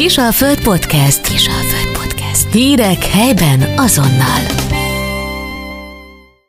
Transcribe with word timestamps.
Kisalföld 0.00 0.62
Podcast. 0.62 1.28
Kisalföld 1.28 1.98
Podcast. 1.98 2.52
Hírek 2.52 3.04
helyben 3.04 3.78
azonnal. 3.78 4.40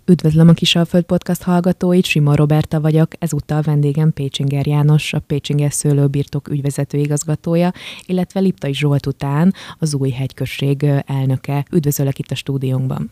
Üdvözlöm 0.05 0.47
a 0.47 0.54
Kisalföld 0.54 1.04
Podcast 1.04 1.42
hallgatóit, 1.44 2.06
Sima 2.06 2.36
Roberta 2.36 2.82
vagyok, 2.82 3.12
ezúttal 3.20 3.62
vendégem 3.62 4.14
Pécsinger 4.14 4.68
János, 4.68 5.14
a 5.14 5.20
Pécsinger 5.20 5.74
Szőlőbirtok 5.74 6.48
ügyvezető 6.50 6.98
igazgatója, 6.98 7.72
illetve 8.06 8.40
Liptai 8.40 8.74
Zsolt 8.74 9.06
után 9.06 9.54
az 9.79 9.94
új 9.94 10.10
hegyközség 10.10 10.86
elnöke. 11.06 11.65
Üdvözöllek 11.72 12.20
itt 12.20 12.31
a 12.31 12.36
stúdiónkban. 12.36 13.12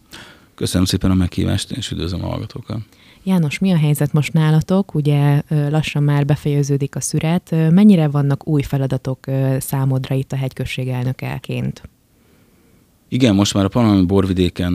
Köszönöm 0.56 0.86
szépen 0.86 1.12
a 1.12 1.16
meghívást, 1.16 1.72
és 1.72 1.92
üdvözlöm 1.92 2.24
a 2.24 2.28
hallgatókat. 2.28 2.80
János, 3.24 3.60
mi 3.60 3.72
a 3.72 3.78
helyzet 3.78 4.14
most 4.14 4.34
nálatok? 4.34 4.96
Ugye 4.96 5.42
lassan 5.70 6.04
már 6.04 6.26
befejeződik 6.26 6.96
a 6.96 7.02
szüret. 7.02 7.52
Mennyire 7.52 8.08
vannak 8.08 8.48
új 8.48 8.62
feladatok 8.62 9.26
számodra 9.60 10.16
itt 10.16 10.32
a 10.32 10.36
hegyközség 10.36 10.88
elnökeként? 10.88 11.82
Igen, 13.08 13.36
most 13.36 13.54
már 13.54 13.66
a 13.66 13.68
Panamai 13.68 14.06
borvidéken 14.06 14.74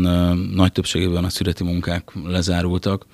nagy 0.54 0.72
többségében 0.72 1.24
a 1.24 1.28
szüreti 1.28 1.64
munkák 1.64 2.12
lezárultak. 2.24 3.06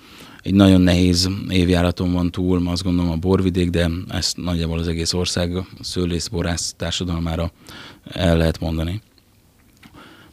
Egy 0.43 0.55
nagyon 0.55 0.80
nehéz 0.80 1.29
évjáraton 1.49 2.12
van 2.12 2.30
túl, 2.30 2.69
azt 2.69 2.83
gondolom 2.83 3.10
a 3.10 3.16
borvidék, 3.16 3.71
de 3.71 3.91
ezt 4.09 4.37
nagyjából 4.37 4.79
az 4.79 4.88
egész 4.88 5.12
ország 5.12 5.52
szőlész-borász 5.80 6.74
társadalmára 6.77 7.52
el 8.05 8.37
lehet 8.37 8.60
mondani. 8.60 9.01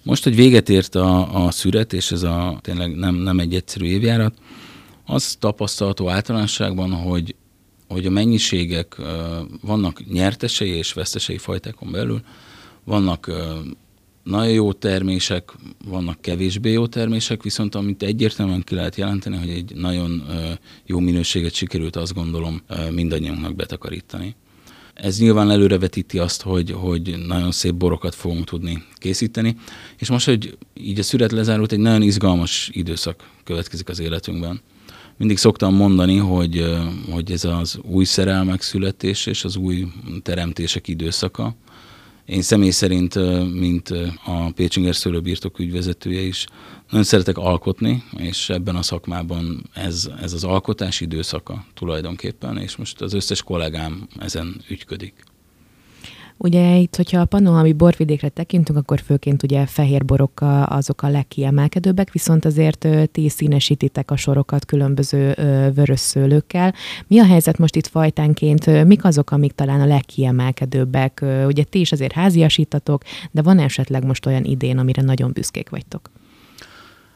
Most, 0.03 0.23
hogy 0.23 0.35
véget 0.35 0.69
ért 0.69 0.95
a, 0.95 1.45
a 1.45 1.51
szüret, 1.51 1.93
és 1.93 2.11
ez 2.11 2.23
a 2.23 2.59
tényleg 2.61 2.95
nem, 2.95 3.15
nem 3.15 3.39
egy 3.39 3.53
egyszerű 3.55 3.85
évjárat, 3.85 4.33
az 5.07 5.35
tapasztalható 5.39 6.09
általánosságban, 6.09 6.91
hogy, 6.91 7.35
hogy 7.87 8.05
a 8.05 8.09
mennyiségek 8.09 8.95
vannak 9.61 10.05
nyertesei 10.11 10.69
és 10.69 10.93
vesztesei 10.93 11.37
fajtákon 11.37 11.91
belül, 11.91 12.21
vannak 12.83 13.31
nagyon 14.23 14.53
jó 14.53 14.73
termések, 14.73 15.51
vannak 15.85 16.21
kevésbé 16.21 16.71
jó 16.71 16.87
termések, 16.87 17.43
viszont 17.43 17.75
amit 17.75 18.03
egyértelműen 18.03 18.63
ki 18.63 18.75
lehet 18.75 18.95
jelenteni, 18.95 19.37
hogy 19.37 19.49
egy 19.49 19.75
nagyon 19.75 20.23
jó 20.85 20.99
minőséget 20.99 21.53
sikerült 21.53 21.95
azt 21.95 22.13
gondolom 22.13 22.61
mindannyiunknak 22.91 23.55
betakarítani. 23.55 24.35
Ez 24.93 25.19
nyilván 25.19 25.51
előrevetíti 25.51 26.19
azt, 26.19 26.41
hogy, 26.41 26.71
hogy 26.71 27.17
nagyon 27.27 27.51
szép 27.51 27.73
borokat 27.73 28.15
fogunk 28.15 28.45
tudni 28.45 28.83
készíteni, 28.95 29.55
és 29.97 30.09
most, 30.09 30.25
hogy 30.25 30.57
így 30.73 30.99
a 30.99 31.03
szület 31.03 31.31
lezárult, 31.31 31.71
egy 31.71 31.79
nagyon 31.79 32.01
izgalmas 32.01 32.69
időszak 32.73 33.29
következik 33.43 33.89
az 33.89 33.99
életünkben 33.99 34.61
mindig 35.17 35.37
szoktam 35.37 35.75
mondani, 35.75 36.17
hogy, 36.17 36.77
hogy 37.11 37.31
ez 37.31 37.43
az 37.43 37.79
új 37.81 38.05
szerelmek 38.05 38.61
születés 38.61 39.25
és 39.25 39.43
az 39.43 39.55
új 39.55 39.87
teremtések 40.21 40.87
időszaka. 40.87 41.55
Én 42.25 42.41
személy 42.41 42.69
szerint, 42.69 43.15
mint 43.53 43.89
a 44.25 44.51
Pécsinger 44.55 44.95
szőlőbirtok 44.95 45.59
ügyvezetője 45.59 46.21
is, 46.21 46.45
nagyon 46.89 47.05
szeretek 47.05 47.37
alkotni, 47.37 48.03
és 48.17 48.49
ebben 48.49 48.75
a 48.75 48.81
szakmában 48.81 49.69
ez, 49.73 50.09
ez 50.21 50.33
az 50.33 50.43
alkotás 50.43 51.01
időszaka 51.01 51.65
tulajdonképpen, 51.73 52.57
és 52.57 52.75
most 52.75 53.01
az 53.01 53.13
összes 53.13 53.41
kollégám 53.43 54.07
ezen 54.19 54.61
ügyködik. 54.69 55.13
Ugye 56.39 56.75
itt, 56.75 56.95
hogyha 56.95 57.19
a 57.19 57.25
panohami 57.25 57.73
borvidékre 57.73 58.29
tekintünk, 58.29 58.77
akkor 58.77 58.99
főként 58.99 59.43
ugye 59.43 59.65
fehér 59.65 60.05
borok 60.05 60.31
azok 60.65 61.01
a 61.01 61.09
legkiemelkedőbbek, 61.09 62.11
viszont 62.11 62.45
azért 62.45 62.87
ti 63.11 63.29
színesítitek 63.29 64.11
a 64.11 64.15
sorokat 64.15 64.65
különböző 64.65 65.33
vörös 65.75 65.99
szőlőkkel. 65.99 66.73
Mi 67.07 67.19
a 67.19 67.25
helyzet 67.25 67.57
most 67.57 67.75
itt 67.75 67.87
fajtánként? 67.87 68.85
Mik 68.85 69.03
azok, 69.03 69.31
amik 69.31 69.51
talán 69.51 69.81
a 69.81 69.85
legkiemelkedőbbek? 69.85 71.25
Ugye 71.45 71.63
ti 71.63 71.79
is 71.79 71.91
azért 71.91 72.11
háziasítatok, 72.11 73.03
de 73.31 73.41
van 73.41 73.59
esetleg 73.59 74.05
most 74.05 74.25
olyan 74.25 74.43
idén, 74.43 74.77
amire 74.77 75.01
nagyon 75.01 75.31
büszkék 75.33 75.69
vagytok? 75.69 76.09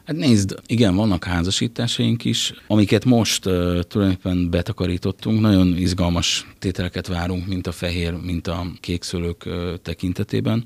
Hát 0.04 0.16
nézd, 0.16 0.54
igen, 0.66 0.94
vannak 0.94 1.24
házasításaink 1.24 2.24
is, 2.24 2.52
amiket 2.66 3.04
most 3.04 3.46
uh, 3.46 3.80
tulajdonképpen 3.80 4.50
betakarítottunk. 4.50 5.40
Nagyon 5.40 5.76
izgalmas 5.76 6.46
tételeket 6.58 7.06
várunk, 7.06 7.46
mint 7.46 7.66
a 7.66 7.72
fehér, 7.72 8.12
mint 8.12 8.46
a 8.46 8.66
kékszőlők 8.80 9.42
uh, 9.46 9.74
tekintetében. 9.82 10.64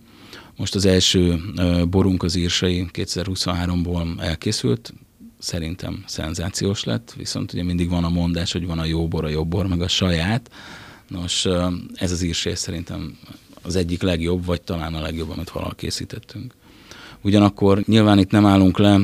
Most 0.56 0.74
az 0.74 0.84
első 0.84 1.40
uh, 1.56 1.84
borunk 1.84 2.22
az 2.22 2.36
írsai 2.36 2.86
2023-ból 2.92 4.22
elkészült, 4.22 4.92
szerintem 5.38 6.04
szenzációs 6.06 6.84
lett, 6.84 7.14
viszont 7.16 7.52
ugye 7.52 7.62
mindig 7.62 7.88
van 7.88 8.04
a 8.04 8.08
mondás, 8.08 8.52
hogy 8.52 8.66
van 8.66 8.78
a 8.78 8.84
jó 8.84 9.08
bor, 9.08 9.24
a 9.24 9.28
jobb 9.28 9.48
bor, 9.48 9.66
meg 9.66 9.80
a 9.80 9.88
saját. 9.88 10.50
Nos, 11.08 11.46
ez 11.94 12.12
az 12.12 12.22
írsai 12.22 12.54
szerintem 12.54 13.18
az 13.62 13.76
egyik 13.76 14.02
legjobb, 14.02 14.44
vagy 14.44 14.62
talán 14.62 14.94
a 14.94 15.00
legjobb, 15.00 15.30
amit 15.30 15.50
valaha 15.50 15.72
készítettünk. 15.72 16.54
Ugyanakkor 17.26 17.82
nyilván 17.86 18.18
itt 18.18 18.30
nem 18.30 18.46
állunk 18.46 18.78
le, 18.78 19.00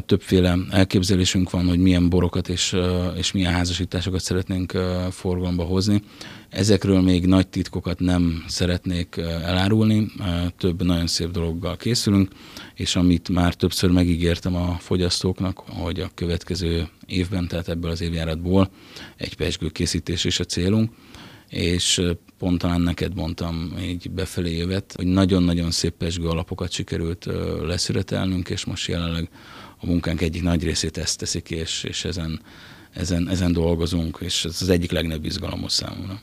többféle 0.00 0.58
elképzelésünk 0.70 1.50
van, 1.50 1.68
hogy 1.68 1.78
milyen 1.78 2.08
borokat 2.08 2.48
és, 2.48 2.76
és 3.16 3.32
milyen 3.32 3.52
házasításokat 3.52 4.20
szeretnénk 4.20 4.72
forgalomba 5.10 5.64
hozni. 5.64 6.02
Ezekről 6.50 7.00
még 7.00 7.26
nagy 7.26 7.48
titkokat 7.48 7.98
nem 7.98 8.44
szeretnék 8.46 9.16
elárulni, 9.44 10.10
több 10.58 10.82
nagyon 10.82 11.06
szép 11.06 11.30
dologgal 11.30 11.76
készülünk, 11.76 12.30
és 12.74 12.96
amit 12.96 13.28
már 13.28 13.54
többször 13.54 13.90
megígértem 13.90 14.56
a 14.56 14.76
fogyasztóknak, 14.78 15.58
hogy 15.68 16.00
a 16.00 16.10
következő 16.14 16.88
évben, 17.06 17.48
tehát 17.48 17.68
ebből 17.68 17.90
az 17.90 18.00
évjáratból 18.00 18.70
egy 19.16 19.36
pesgő 19.36 19.68
készítés 19.68 20.24
is 20.24 20.40
a 20.40 20.44
célunk, 20.44 20.90
és 21.52 22.02
pont 22.38 22.58
talán 22.58 22.80
neked 22.80 23.14
mondtam 23.14 23.78
így 23.80 24.10
befelé 24.10 24.56
jövet, 24.56 24.92
hogy 24.96 25.06
nagyon-nagyon 25.06 25.70
szép 25.70 25.94
pesgő 25.94 26.28
alapokat 26.28 26.70
sikerült 26.70 27.28
leszületelnünk, 27.62 28.48
és 28.48 28.64
most 28.64 28.88
jelenleg 28.88 29.28
a 29.80 29.86
munkánk 29.86 30.20
egyik 30.20 30.42
nagy 30.42 30.62
részét 30.62 30.98
ezt 30.98 31.18
teszik, 31.18 31.50
és, 31.50 31.84
és 31.84 32.04
ezen, 32.04 32.40
ezen, 32.92 33.28
ezen 33.28 33.52
dolgozunk, 33.52 34.18
és 34.20 34.44
ez 34.44 34.58
az 34.60 34.68
egyik 34.68 34.90
legnagyobb 34.90 35.24
izgalomos 35.24 35.72
számomra. 35.72 36.20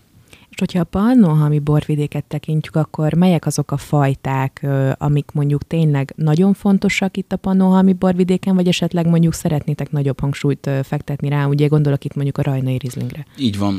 És 0.59 0.65
hogyha 0.65 0.87
a 0.97 1.01
pannonhalmi 1.01 1.59
borvidéket 1.59 2.23
tekintjük, 2.23 2.75
akkor 2.75 3.13
melyek 3.13 3.45
azok 3.45 3.71
a 3.71 3.77
fajták, 3.77 4.67
amik 4.97 5.31
mondjuk 5.33 5.67
tényleg 5.67 6.13
nagyon 6.15 6.53
fontosak 6.53 7.17
itt 7.17 7.31
a 7.31 7.35
pannonhalmi 7.35 7.93
borvidéken, 7.93 8.55
vagy 8.55 8.67
esetleg 8.67 9.07
mondjuk 9.07 9.33
szeretnétek 9.33 9.91
nagyobb 9.91 10.19
hangsúlyt 10.19 10.69
fektetni 10.83 11.29
rá, 11.29 11.45
ugye 11.45 11.67
gondolok 11.67 12.05
itt 12.05 12.15
mondjuk 12.15 12.37
a 12.37 12.41
rajnai 12.41 12.77
rizlingre. 12.77 13.25
Így 13.37 13.57
van. 13.57 13.73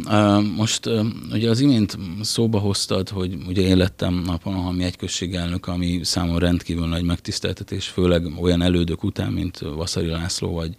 Most 0.56 0.88
ugye 1.32 1.50
az 1.50 1.60
imént 1.60 1.98
szóba 2.20 2.58
hoztad, 2.58 3.08
hogy 3.08 3.38
ugye 3.46 3.62
én 3.62 3.76
lettem 3.76 4.24
a 4.26 4.36
pannonhalmi 4.36 4.84
egyközség 4.84 5.34
elnök, 5.34 5.66
ami 5.66 6.00
számomra 6.02 6.46
rendkívül 6.46 6.86
nagy 6.86 7.04
megtiszteltetés, 7.04 7.88
főleg 7.88 8.26
olyan 8.40 8.62
elődök 8.62 9.04
után, 9.04 9.32
mint 9.32 9.58
Vaszari 9.58 10.06
László 10.06 10.52
vagy, 10.52 10.76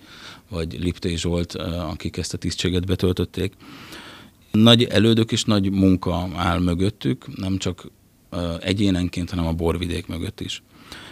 vagy 0.49 0.77
Lipté 0.79 1.15
Zsolt, 1.15 1.55
akik 1.91 2.17
ezt 2.17 2.33
a 2.33 2.37
tisztséget 2.37 2.85
betöltötték. 2.85 3.53
Nagy 4.51 4.83
elődök 4.83 5.31
és 5.31 5.43
nagy 5.43 5.71
munka 5.71 6.29
áll 6.35 6.59
mögöttük, 6.59 7.37
nem 7.37 7.57
csak 7.57 7.91
egyénenként, 8.59 9.29
hanem 9.29 9.47
a 9.47 9.53
borvidék 9.53 10.07
mögött 10.07 10.39
is. 10.41 10.63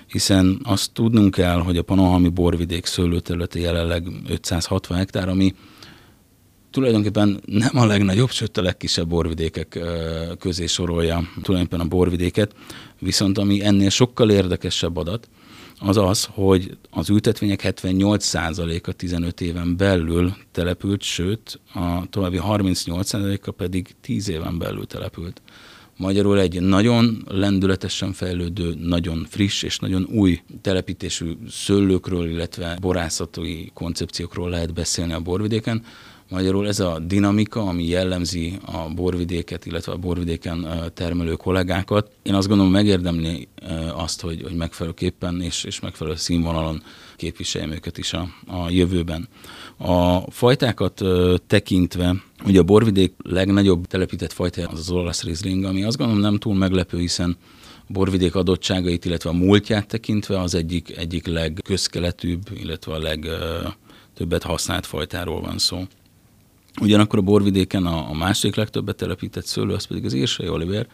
Hiszen 0.08 0.60
azt 0.64 0.92
tudnunk 0.94 1.34
kell, 1.34 1.60
hogy 1.60 1.78
a 1.78 1.82
Panohami 1.82 2.30
borvidék 2.30 2.86
szőlőterülete 2.86 3.60
jelenleg 3.60 4.08
560 4.28 4.98
hektár, 4.98 5.30
ami 5.30 5.56
tulajdonképpen 6.72 7.42
nem 7.46 7.78
a 7.78 7.86
legnagyobb, 7.86 8.30
sőt 8.30 8.58
a 8.58 8.62
legkisebb 8.62 9.08
borvidékek 9.08 9.80
közé 10.40 10.66
sorolja 10.66 11.30
tulajdonképpen 11.42 11.86
a 11.86 11.90
borvidéket, 11.90 12.56
viszont 13.00 13.38
ami 13.38 13.64
ennél 13.64 13.90
sokkal 13.90 14.30
érdekesebb 14.30 14.98
adat, 14.98 15.30
az 15.80 15.98
az, 15.98 16.30
hogy 16.32 16.78
az 16.90 17.10
ültetvények 17.10 17.62
78%-a 17.64 18.92
15 18.92 19.42
éven 19.42 19.78
belül 19.78 20.36
települt, 20.52 21.02
sőt 21.02 21.60
a 21.74 22.10
további 22.10 22.40
38%-a 22.44 23.52
pedig 23.52 23.96
10 24.02 24.30
éven 24.30 24.58
belül 24.58 24.86
települt. 24.86 25.42
Magyarul 25.98 26.40
egy 26.40 26.62
nagyon 26.62 27.26
lendületesen 27.28 28.14
fejlődő, 28.14 28.74
nagyon 28.74 29.26
friss 29.30 29.64
és 29.64 29.80
nagyon 29.80 30.08
új 30.12 30.42
telepítésű 30.62 31.32
szőlőkről, 31.50 32.30
illetve 32.30 32.78
borászatai 32.82 33.72
koncepciókról 33.74 34.50
lehet 34.50 34.74
beszélni 34.74 35.14
a 35.14 35.20
borvidéken, 35.20 35.84
Magyarul 36.30 36.68
ez 36.68 36.80
a 36.80 37.00
dinamika, 37.00 37.62
ami 37.62 37.88
jellemzi 37.88 38.60
a 38.66 38.90
borvidéket, 38.96 39.66
illetve 39.66 39.92
a 39.92 39.98
borvidéken 39.98 40.68
termelő 40.94 41.34
kollégákat, 41.34 42.12
én 42.24 42.34
azt 42.34 42.48
gondolom 42.48 42.72
megérdemli 42.72 43.48
azt, 43.94 44.22
hogy, 44.22 44.42
hogy 44.42 44.56
megfelelőképpen 44.56 45.42
és, 45.42 45.64
és 45.64 45.80
megfelelő 45.80 46.16
színvonalon 46.16 46.84
képviseljem 47.16 47.72
őket 47.72 47.98
is 47.98 48.14
a, 48.14 48.28
a 48.48 48.70
jövőben. 48.70 49.28
A 49.78 50.20
fajtákat 50.32 51.02
tekintve, 51.48 52.16
ugye 52.46 52.60
a 52.60 52.64
borvidék 52.64 53.14
legnagyobb 53.24 53.86
telepített 53.86 54.34
fajta 54.34 54.68
az 54.68 54.80
az 54.80 54.92
olasz 54.92 55.24
rizling, 55.24 55.64
ami 55.64 55.84
azt 55.84 55.98
gondolom 55.98 56.22
nem 56.22 56.38
túl 56.38 56.56
meglepő, 56.56 57.00
hiszen 57.00 57.38
borvidék 57.88 58.36
adottságait, 58.36 59.06
illetve 59.06 59.30
a 59.30 59.34
múltját 59.34 59.88
tekintve 59.88 60.40
az 60.40 60.56
egyik, 60.56 60.98
egyik 60.98 61.28
legközkeletűbb, 61.28 62.42
illetve 62.54 62.94
a 62.94 63.00
legtöbbet 63.00 64.44
használt 64.44 64.86
fajtáról 64.86 65.42
van 65.42 65.58
szó. 65.58 65.84
Ugyanakkor 66.82 67.20
a 67.20 67.22
borvidéken 67.22 67.86
a, 67.86 68.10
a 68.10 68.14
másik 68.14 68.56
legtöbbet 68.56 68.96
telepített 68.96 69.46
szőlő, 69.46 69.74
az 69.74 69.86
pedig 69.86 70.06
az 70.06 70.14
írsai 70.14 70.48
oliver, 70.48 70.88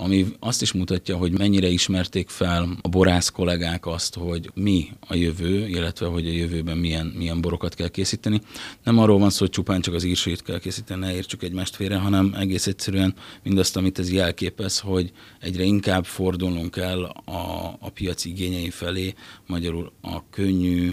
ami 0.00 0.26
azt 0.38 0.62
is 0.62 0.72
mutatja, 0.72 1.16
hogy 1.16 1.38
mennyire 1.38 1.68
ismerték 1.68 2.28
fel 2.28 2.68
a 2.82 2.88
borász 2.88 3.28
kollégák 3.28 3.86
azt, 3.86 4.14
hogy 4.14 4.50
mi 4.54 4.88
a 5.00 5.14
jövő, 5.14 5.68
illetve 5.68 6.06
hogy 6.06 6.26
a 6.26 6.30
jövőben 6.30 6.78
milyen, 6.78 7.06
milyen 7.06 7.40
borokat 7.40 7.74
kell 7.74 7.88
készíteni. 7.88 8.40
Nem 8.84 8.98
arról 8.98 9.18
van 9.18 9.30
szó, 9.30 9.38
hogy 9.38 9.50
csupán 9.50 9.80
csak 9.80 9.94
az 9.94 10.04
írsét 10.04 10.42
kell 10.42 10.58
készíteni, 10.58 11.00
ne 11.00 11.14
értsük 11.14 11.42
egymást 11.42 11.76
félre, 11.76 11.96
hanem 11.96 12.34
egész 12.38 12.66
egyszerűen 12.66 13.14
mindazt, 13.42 13.76
amit 13.76 13.98
ez 13.98 14.12
jelképez, 14.12 14.78
hogy 14.78 15.12
egyre 15.40 15.62
inkább 15.62 16.04
fordulnunk 16.04 16.76
el 16.76 17.02
a, 17.24 17.76
a 17.80 17.90
piaci 17.94 18.28
igényei 18.28 18.70
felé, 18.70 19.14
magyarul 19.46 19.92
a 20.02 20.30
könnyű, 20.30 20.92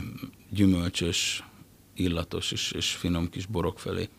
gyümölcsös, 0.50 1.44
illatos 1.96 2.52
és, 2.52 2.72
és 2.72 2.92
finom 2.92 3.30
kis 3.30 3.46
borok 3.46 3.80
felé. 3.80 4.10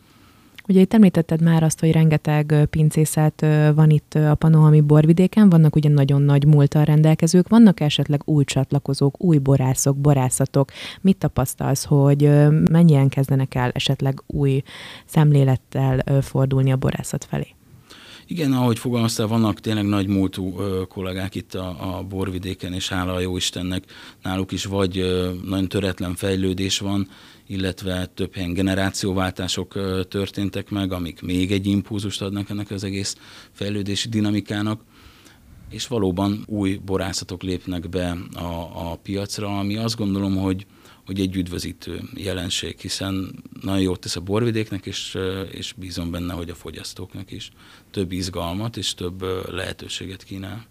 Ugye 0.69 0.81
itt 0.81 0.93
említetted 0.93 1.41
már 1.41 1.63
azt, 1.63 1.79
hogy 1.79 1.91
rengeteg 1.91 2.67
pincészet 2.69 3.45
van 3.75 3.89
itt 3.89 4.13
a 4.13 4.35
Panohami 4.35 4.81
borvidéken, 4.81 5.49
vannak 5.49 5.75
ugye 5.75 5.89
nagyon 5.89 6.21
nagy 6.21 6.45
múltal 6.45 6.83
rendelkezők, 6.83 7.47
vannak 7.47 7.79
esetleg 7.79 8.21
új 8.25 8.43
csatlakozók, 8.43 9.23
új 9.23 9.37
borászok, 9.37 9.97
borászatok. 9.97 10.71
Mit 11.01 11.17
tapasztalsz, 11.17 11.85
hogy 11.85 12.29
mennyien 12.71 13.09
kezdenek 13.09 13.55
el 13.55 13.71
esetleg 13.73 14.21
új 14.25 14.61
szemlélettel 15.05 16.21
fordulni 16.21 16.71
a 16.71 16.77
borászat 16.77 17.25
felé? 17.25 17.56
Igen, 18.29 18.53
ahogy 18.53 18.79
fogalmaztál, 18.79 19.27
vannak 19.27 19.59
tényleg 19.59 19.85
nagy 19.85 20.07
múltú 20.07 20.55
kollégák 20.87 21.35
itt 21.35 21.53
a, 21.53 21.97
a 21.97 22.03
borvidéken, 22.03 22.73
és 22.73 22.89
hála 22.89 23.13
a 23.13 23.19
jó 23.19 23.37
Istennek 23.37 23.83
náluk 24.23 24.51
is 24.51 24.65
vagy 24.65 24.95
nagyon 25.43 25.67
töretlen 25.67 26.15
fejlődés 26.15 26.79
van, 26.79 27.07
illetve 27.47 28.05
több 28.05 28.33
helyen 28.33 28.53
generációváltások 28.53 29.73
történtek 30.09 30.69
meg, 30.69 30.91
amik 30.91 31.21
még 31.21 31.51
egy 31.51 31.67
impulzust 31.67 32.21
adnak 32.21 32.49
ennek 32.49 32.71
az 32.71 32.83
egész 32.83 33.15
fejlődési 33.51 34.09
dinamikának. 34.09 34.81
És 35.69 35.87
valóban 35.87 36.43
új 36.47 36.79
borászatok 36.85 37.43
lépnek 37.43 37.89
be 37.89 38.17
a, 38.33 38.91
a 38.91 38.95
piacra, 39.03 39.59
ami 39.59 39.77
azt 39.77 39.97
gondolom, 39.97 40.35
hogy, 40.35 40.65
hogy 41.07 41.19
egy 41.19 41.35
üdvözítő 41.35 42.01
jelenség, 42.15 42.79
hiszen 42.79 43.43
nagyon 43.61 43.81
jót 43.81 43.99
tesz 43.99 44.15
a 44.15 44.21
borvidéknek, 44.21 44.85
és, 44.85 45.17
és 45.51 45.73
bízom 45.73 46.11
benne, 46.11 46.33
hogy 46.33 46.49
a 46.49 46.55
fogyasztóknak 46.55 47.31
is 47.31 47.51
több 47.91 48.11
izgalmat 48.11 48.77
és 48.77 48.93
több 48.93 49.21
lehetőséget 49.49 50.23
kínál 50.23 50.65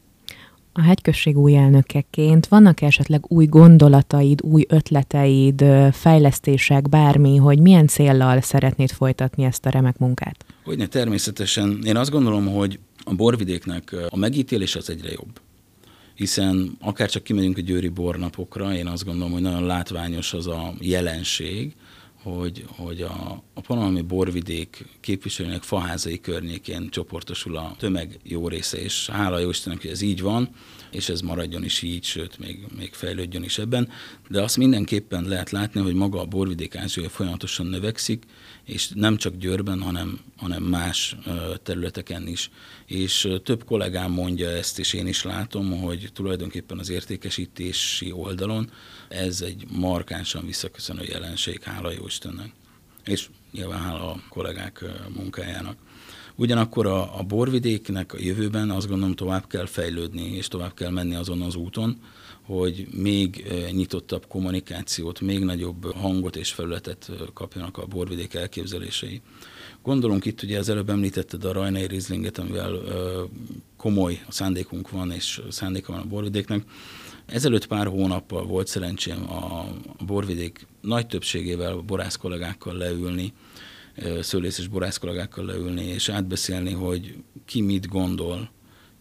a 0.79 0.83
hegyközség 0.83 1.39
új 1.39 1.57
elnökeként 1.57 2.47
vannak 2.47 2.81
esetleg 2.81 3.25
új 3.29 3.47
gondolataid, 3.47 4.43
új 4.43 4.65
ötleteid, 4.69 5.65
fejlesztések, 5.93 6.89
bármi, 6.89 7.37
hogy 7.37 7.59
milyen 7.59 7.87
céllal 7.87 8.41
szeretnéd 8.41 8.91
folytatni 8.91 9.45
ezt 9.45 9.67
a 9.67 9.71
remek 9.71 9.99
munkát? 9.99 10.45
Hogyne, 10.65 10.87
természetesen. 10.87 11.79
Én 11.85 11.97
azt 11.97 12.11
gondolom, 12.11 12.47
hogy 12.47 12.79
a 13.05 13.15
borvidéknek 13.15 13.97
a 14.09 14.17
megítélés 14.17 14.77
az 14.77 14.91
egyre 14.91 15.11
jobb 15.11 15.41
hiszen 16.17 16.77
akár 16.81 17.11
csak 17.11 17.23
kimegyünk 17.23 17.59
a 17.59 17.61
győri 17.61 17.89
bornapokra, 17.89 18.75
én 18.75 18.87
azt 18.87 19.05
gondolom, 19.05 19.33
hogy 19.33 19.43
nagyon 19.43 19.67
látványos 19.67 20.33
az 20.33 20.47
a 20.47 20.75
jelenség, 20.81 21.75
hogy, 22.35 22.65
hogy 22.69 23.03
a, 23.03 23.43
a 23.55 23.61
panalmi 23.61 24.01
borvidék 24.01 24.85
képviselőnek 25.01 25.63
faházai 25.63 26.21
környékén 26.21 26.89
csoportosul 26.89 27.57
a 27.57 27.75
tömeg 27.79 28.19
jó 28.23 28.49
része, 28.49 28.79
és 28.79 29.09
hála 29.09 29.39
jó 29.39 29.49
Istennek, 29.49 29.81
hogy 29.81 29.91
ez 29.91 30.01
így 30.01 30.21
van, 30.21 30.49
és 30.91 31.09
ez 31.09 31.21
maradjon 31.21 31.65
is 31.65 31.83
így, 31.83 32.05
sőt, 32.05 32.39
még, 32.39 32.67
még 32.77 32.93
fejlődjön 32.95 33.43
is 33.43 33.59
ebben. 33.59 33.89
De 34.29 34.43
azt 34.43 34.57
mindenképpen 34.57 35.25
lehet 35.25 35.51
látni, 35.51 35.81
hogy 35.81 35.95
maga 35.95 36.21
a 36.21 36.25
borvidék 36.25 36.77
Ázsia 36.77 37.09
folyamatosan 37.09 37.67
növekszik, 37.67 38.25
és 38.65 38.89
nem 38.95 39.17
csak 39.17 39.37
Győrben, 39.37 39.81
hanem, 39.81 40.21
hanem 40.37 40.63
más 40.63 41.17
területeken 41.63 42.27
is. 42.27 42.51
És 42.87 43.29
több 43.45 43.65
kollégám 43.65 44.11
mondja 44.11 44.49
ezt, 44.49 44.79
és 44.79 44.93
én 44.93 45.07
is 45.07 45.23
látom, 45.23 45.81
hogy 45.81 46.11
tulajdonképpen 46.13 46.79
az 46.79 46.91
értékesítési 46.91 48.13
oldalon 48.13 48.71
ez 49.09 49.41
egy 49.41 49.65
markánsan 49.71 50.47
visszaköszönő 50.47 51.05
jelenség, 51.05 51.63
hála 51.63 51.91
jó 51.91 52.07
Istennek. 52.07 52.53
És 53.05 53.29
nyilván 53.53 53.81
hála 53.81 54.11
a 54.11 54.21
kollégák 54.29 54.85
munkájának. 55.15 55.77
Ugyanakkor 56.35 56.87
a, 56.87 57.19
a 57.19 57.23
borvidéknek 57.23 58.13
a 58.13 58.19
jövőben 58.21 58.71
azt 58.71 58.89
gondolom 58.89 59.15
tovább 59.15 59.47
kell 59.47 59.67
fejlődni, 59.67 60.23
és 60.23 60.49
tovább 60.49 60.75
kell 60.75 60.91
menni 60.91 61.15
azon 61.15 61.43
az 61.43 61.55
úton, 61.55 62.01
hogy 62.47 62.87
még 62.91 63.53
nyitottabb 63.71 64.27
kommunikációt, 64.27 65.21
még 65.21 65.45
nagyobb 65.45 65.95
hangot 65.95 66.37
és 66.37 66.53
felületet 66.53 67.11
kapjanak 67.35 67.79
a 67.79 67.87
borvidék 67.87 68.35
elképzelései. 68.35 69.21
Gondolunk 69.83 70.25
itt, 70.25 70.43
ugye 70.43 70.59
az 70.59 70.69
előbb 70.69 70.91
említetted 70.91 71.45
a 71.45 71.53
Rajnai 71.53 71.87
Rizlinget, 71.87 72.39
amivel 72.39 72.81
komoly 73.77 74.25
szándékunk 74.29 74.91
van, 74.91 75.11
és 75.11 75.43
szándéka 75.51 75.93
van 75.93 76.01
a 76.01 76.07
borvidéknek. 76.07 76.63
Ezelőtt 77.27 77.67
pár 77.67 77.87
hónappal 77.87 78.45
volt 78.45 78.67
szerencsém 78.67 79.31
a 79.31 79.67
borvidék 80.07 80.67
nagy 80.81 81.07
többségével, 81.07 81.77
borász 81.77 82.17
kollégákkal 82.17 82.77
leülni, 82.77 83.33
szőlész 84.21 84.59
és 84.59 84.69
borász 84.69 84.97
kollégákkal 84.97 85.45
leülni, 85.45 85.85
és 85.85 86.09
átbeszélni, 86.09 86.73
hogy 86.73 87.17
ki 87.45 87.61
mit 87.61 87.89
gondol, 87.89 88.51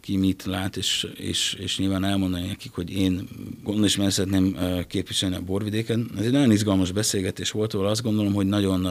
ki 0.06 0.16
mit 0.16 0.44
lát, 0.44 0.76
és, 0.76 1.08
és, 1.14 1.54
és 1.54 1.78
nyilván 1.78 2.04
elmondani 2.04 2.46
nekik, 2.46 2.72
hogy 2.72 2.90
én 2.90 3.28
gondol 3.62 3.84
is 3.84 3.96
mert 3.96 4.10
szeretném 4.10 4.56
képviselni 4.88 5.36
a 5.36 5.40
borvidéken. 5.40 6.10
Ez 6.18 6.24
egy 6.24 6.32
nagyon 6.32 6.50
izgalmas 6.50 6.92
beszélgetés 6.92 7.50
volt, 7.50 7.74
ahol 7.74 7.86
azt 7.86 8.02
gondolom, 8.02 8.34
hogy 8.34 8.46
nagyon 8.46 8.88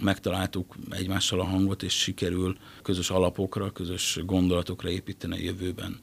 megtaláltuk 0.00 0.74
egymással 0.90 1.40
a 1.40 1.44
hangot, 1.44 1.82
és 1.82 1.92
sikerül 1.92 2.56
közös 2.82 3.10
alapokra, 3.10 3.70
közös 3.70 4.18
gondolatokra 4.24 4.90
építeni 4.90 5.34
a 5.34 5.42
jövőben. 5.42 5.98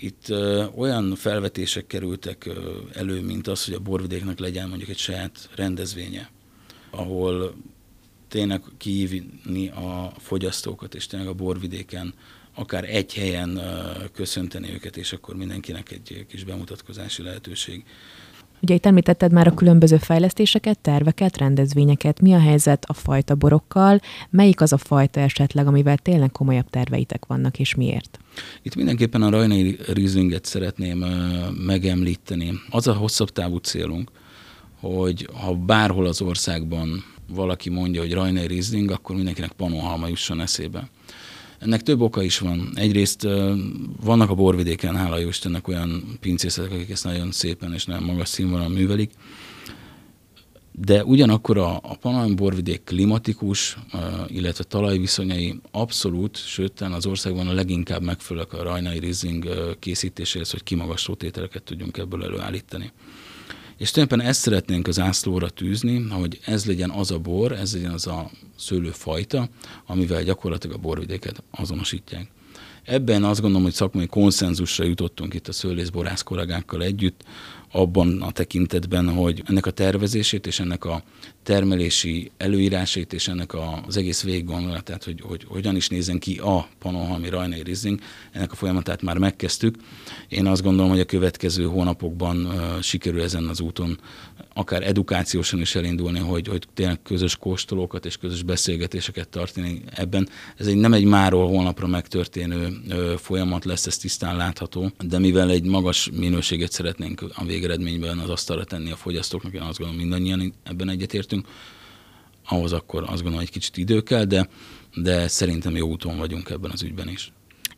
Itt 0.00 0.28
ö, 0.28 0.64
olyan 0.76 1.14
felvetések 1.14 1.86
kerültek 1.86 2.46
ö, 2.46 2.78
elő, 2.92 3.20
mint 3.20 3.46
az, 3.46 3.64
hogy 3.64 3.74
a 3.74 3.78
borvidéknek 3.80 4.38
legyen 4.38 4.68
mondjuk 4.68 4.90
egy 4.90 4.98
saját 4.98 5.50
rendezvénye, 5.54 6.30
ahol 6.90 7.54
tényleg 8.28 8.62
kihívni 8.76 9.68
a 9.68 10.12
fogyasztókat, 10.18 10.94
és 10.94 11.06
tényleg 11.06 11.28
a 11.28 11.34
borvidéken 11.34 12.14
akár 12.60 12.84
egy 12.84 13.14
helyen 13.14 13.60
köszönteni 14.12 14.72
őket, 14.72 14.96
és 14.96 15.12
akkor 15.12 15.36
mindenkinek 15.36 15.90
egy 15.90 16.26
kis 16.28 16.44
bemutatkozási 16.44 17.22
lehetőség. 17.22 17.84
Ugye 18.62 18.74
itt 18.74 18.86
említetted 18.86 19.32
már 19.32 19.46
a 19.46 19.54
különböző 19.54 19.96
fejlesztéseket, 19.96 20.78
terveket, 20.78 21.36
rendezvényeket. 21.36 22.20
Mi 22.20 22.32
a 22.32 22.40
helyzet 22.40 22.84
a 22.84 22.92
fajta 22.92 23.34
borokkal? 23.34 24.00
Melyik 24.30 24.60
az 24.60 24.72
a 24.72 24.78
fajta 24.78 25.20
esetleg, 25.20 25.66
amivel 25.66 25.96
tényleg 25.96 26.32
komolyabb 26.32 26.70
terveitek 26.70 27.26
vannak, 27.26 27.58
és 27.58 27.74
miért? 27.74 28.18
Itt 28.62 28.74
mindenképpen 28.74 29.22
a 29.22 29.30
Rajnai 29.30 29.78
Rieslinget 29.92 30.44
szeretném 30.44 30.98
megemlíteni. 31.66 32.52
Az 32.70 32.86
a 32.86 32.94
hosszabb 32.94 33.30
távú 33.30 33.56
célunk, 33.56 34.10
hogy 34.80 35.28
ha 35.32 35.54
bárhol 35.54 36.06
az 36.06 36.22
országban 36.22 37.04
valaki 37.28 37.70
mondja, 37.70 38.00
hogy 38.00 38.12
Rajnai 38.12 38.46
Riesling, 38.46 38.90
akkor 38.90 39.16
mindenkinek 39.16 39.52
Pannonhalma 39.52 40.08
jusson 40.08 40.40
eszébe. 40.40 40.88
Ennek 41.60 41.82
több 41.82 42.00
oka 42.00 42.22
is 42.22 42.38
van. 42.38 42.70
Egyrészt 42.74 43.26
vannak 44.00 44.30
a 44.30 44.34
borvidéken, 44.34 44.96
hála 44.96 45.18
jó 45.18 45.28
Istennek 45.28 45.68
olyan 45.68 46.16
pincészetek, 46.20 46.72
akik 46.72 46.90
ezt 46.90 47.04
nagyon 47.04 47.32
szépen 47.32 47.72
és 47.72 47.84
nagyon 47.84 48.02
magas 48.02 48.28
színvonalon 48.28 48.70
művelik, 48.70 49.10
de 50.72 51.04
ugyanakkor 51.04 51.58
a, 51.58 51.76
a 51.76 51.96
Pannonhalmi 52.00 52.34
borvidék 52.34 52.84
klimatikus, 52.84 53.78
illetve 54.26 54.64
talajviszonyai 54.64 55.60
abszolút, 55.70 56.36
sőt, 56.36 56.80
az 56.80 57.06
országban 57.06 57.48
a 57.48 57.52
leginkább 57.52 58.02
megfelelők 58.02 58.52
a 58.52 58.62
rajnai 58.62 58.98
Riesling 58.98 59.76
készítéséhez, 59.78 60.50
hogy 60.50 60.62
kimagasló 60.62 61.14
tételeket 61.14 61.62
tudjunk 61.62 61.96
ebből 61.96 62.24
előállítani. 62.24 62.92
És 63.80 63.90
tulajdonképpen 63.90 64.30
ezt 64.30 64.40
szeretnénk 64.40 64.88
az 64.88 64.98
ászlóra 64.98 65.48
tűzni, 65.48 66.06
hogy 66.10 66.40
ez 66.44 66.64
legyen 66.64 66.90
az 66.90 67.10
a 67.10 67.18
bor, 67.18 67.52
ez 67.52 67.74
legyen 67.74 67.90
az 67.90 68.06
a 68.06 68.30
szőlőfajta, 68.56 69.48
amivel 69.86 70.22
gyakorlatilag 70.22 70.76
a 70.76 70.80
borvidéket 70.80 71.42
azonosítják. 71.50 72.30
Ebben 72.84 73.24
azt 73.24 73.40
gondolom, 73.40 73.64
hogy 73.64 73.72
szakmai 73.72 74.06
konszenzusra 74.06 74.84
jutottunk 74.84 75.34
itt 75.34 75.48
a 75.48 75.52
szőlészborász 75.52 76.22
kollégákkal 76.22 76.82
együtt, 76.82 77.24
abban 77.72 78.22
a 78.22 78.30
tekintetben, 78.30 79.08
hogy 79.08 79.42
ennek 79.46 79.66
a 79.66 79.70
tervezését 79.70 80.46
és 80.46 80.60
ennek 80.60 80.84
a 80.84 81.02
termelési 81.42 82.30
előírásait 82.36 83.12
és 83.12 83.28
ennek 83.28 83.54
az 83.86 83.96
egész 83.96 84.22
végiggondolatát, 84.22 85.04
hogy, 85.04 85.20
hogy 85.20 85.44
hogyan 85.48 85.76
is 85.76 85.88
nézzen 85.88 86.18
ki 86.18 86.38
a 86.38 86.68
Panohalmi 86.78 87.28
Rajnai 87.28 87.62
Rizling, 87.62 88.00
ennek 88.32 88.52
a 88.52 88.54
folyamatát 88.54 89.02
már 89.02 89.18
megkezdtük. 89.18 89.76
Én 90.28 90.46
azt 90.46 90.62
gondolom, 90.62 90.90
hogy 90.90 91.00
a 91.00 91.04
következő 91.04 91.64
hónapokban 91.64 92.46
uh, 92.46 92.80
sikerül 92.80 93.22
ezen 93.22 93.46
az 93.46 93.60
úton 93.60 93.98
akár 94.54 94.82
edukációsan 94.82 95.60
is 95.60 95.74
elindulni, 95.74 96.18
hogy, 96.18 96.48
hogy 96.48 96.66
tényleg 96.74 97.02
közös 97.02 97.36
kóstolókat 97.36 98.06
és 98.06 98.16
közös 98.16 98.42
beszélgetéseket 98.42 99.28
tartani 99.28 99.82
ebben. 99.94 100.28
Ez 100.56 100.66
egy 100.66 100.76
nem 100.76 100.92
egy 100.92 101.04
máról 101.04 101.48
holnapra 101.48 101.86
megtörténő 101.86 102.68
uh, 102.88 103.12
folyamat 103.14 103.64
lesz, 103.64 103.86
ez 103.86 103.96
tisztán 103.96 104.36
látható, 104.36 104.90
de 104.98 105.18
mivel 105.18 105.50
egy 105.50 105.64
magas 105.64 106.10
minőséget 106.12 106.72
szeretnénk 106.72 107.22
a 107.34 107.44
végeredményben 107.44 108.18
az 108.18 108.28
asztalra 108.28 108.64
tenni 108.64 108.90
a 108.90 108.96
fogyasztóknak, 108.96 109.52
én 109.52 109.60
azt 109.60 109.78
gondolom 109.78 110.02
mindannyian 110.02 110.52
ebben 110.62 110.88
egyetértünk, 110.88 111.39
ahhoz 112.44 112.72
akkor 112.72 113.02
azt 113.02 113.10
gondolom, 113.12 113.38
hogy 113.38 113.50
kicsit 113.50 113.76
idő 113.76 114.02
kell, 114.02 114.24
de, 114.24 114.48
de 114.94 115.28
szerintem 115.28 115.76
jó 115.76 115.88
úton 115.88 116.18
vagyunk 116.18 116.50
ebben 116.50 116.70
az 116.70 116.82
ügyben 116.82 117.08
is. 117.08 117.32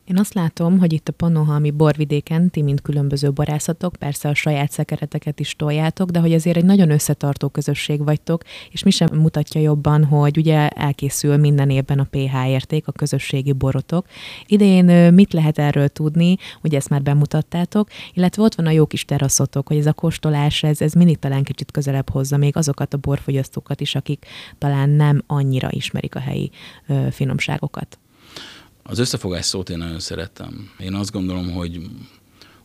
Én 0.04 0.18
azt 0.18 0.34
látom, 0.34 0.78
hogy 0.78 0.92
itt 0.92 1.08
a 1.08 1.12
Panohalmi 1.12 1.70
borvidéken 1.70 2.50
ti, 2.50 2.62
mint 2.62 2.80
különböző 2.80 3.32
borászatok, 3.32 3.96
persze 3.98 4.28
a 4.28 4.34
saját 4.34 4.70
szekereteket 4.70 5.40
is 5.40 5.56
toljátok, 5.56 6.10
de 6.10 6.18
hogy 6.18 6.32
azért 6.32 6.56
egy 6.56 6.64
nagyon 6.64 6.90
összetartó 6.90 7.48
közösség 7.48 8.04
vagytok, 8.04 8.42
és 8.70 8.82
mi 8.82 8.90
sem 8.90 9.08
mutatja 9.12 9.60
jobban, 9.60 10.04
hogy 10.04 10.38
ugye 10.38 10.68
elkészül 10.68 11.36
minden 11.36 11.70
évben 11.70 11.98
a 11.98 12.06
pH 12.10 12.48
érték, 12.48 12.88
a 12.88 12.92
közösségi 12.92 13.52
borotok. 13.52 14.06
Idén 14.46 15.12
mit 15.14 15.32
lehet 15.32 15.58
erről 15.58 15.88
tudni, 15.88 16.36
ugye 16.62 16.76
ezt 16.76 16.88
már 16.88 17.02
bemutattátok, 17.02 17.88
illetve 18.12 18.42
ott 18.42 18.54
van 18.54 18.66
a 18.66 18.70
jó 18.70 18.86
kis 18.86 19.04
teraszotok, 19.04 19.68
hogy 19.68 19.76
ez 19.76 19.86
a 19.86 19.92
kóstolás, 19.92 20.62
ez, 20.62 20.80
ez 20.80 20.92
mindig 20.92 21.18
talán 21.18 21.42
kicsit 21.42 21.70
közelebb 21.70 22.10
hozza 22.10 22.36
még 22.36 22.56
azokat 22.56 22.94
a 22.94 22.98
borfogyasztókat 22.98 23.80
is, 23.80 23.94
akik 23.94 24.26
talán 24.58 24.88
nem 24.88 25.22
annyira 25.26 25.68
ismerik 25.70 26.14
a 26.14 26.20
helyi 26.20 26.50
ö, 26.86 27.06
finomságokat. 27.10 27.98
Az 28.82 28.98
összefogás 28.98 29.44
szót 29.44 29.70
én 29.70 29.78
nagyon 29.78 30.00
szeretem. 30.00 30.70
Én 30.78 30.94
azt 30.94 31.12
gondolom, 31.12 31.50
hogy, 31.50 31.80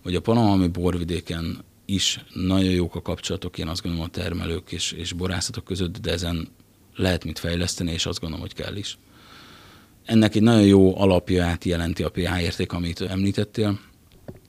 hogy 0.04 0.16
a 0.16 0.22
Panamami 0.22 0.68
borvidéken 0.68 1.64
is 1.86 2.26
nagyon 2.34 2.72
jók 2.72 2.96
a 2.96 3.02
kapcsolatok, 3.02 3.58
én 3.58 3.68
azt 3.68 3.82
gondolom 3.82 4.06
a 4.08 4.12
termelők 4.12 4.72
és, 4.72 4.92
és 4.92 5.14
borászatok 5.14 5.64
között, 5.64 5.98
de 5.98 6.12
ezen 6.12 6.48
lehet 6.96 7.24
mit 7.24 7.40
fejleszteni, 7.40 7.92
és 7.92 8.06
azt 8.06 8.20
gondolom, 8.20 8.46
hogy 8.46 8.54
kell 8.54 8.76
is. 8.76 8.98
Ennek 10.06 10.36
egy 10.36 10.42
nagyon 10.42 10.66
jó 10.66 11.00
alapját 11.00 11.64
jelenti 11.64 12.04
a 12.04 12.10
pH 12.10 12.42
érték, 12.42 12.72
amit 12.72 13.02
említettél. 13.02 13.80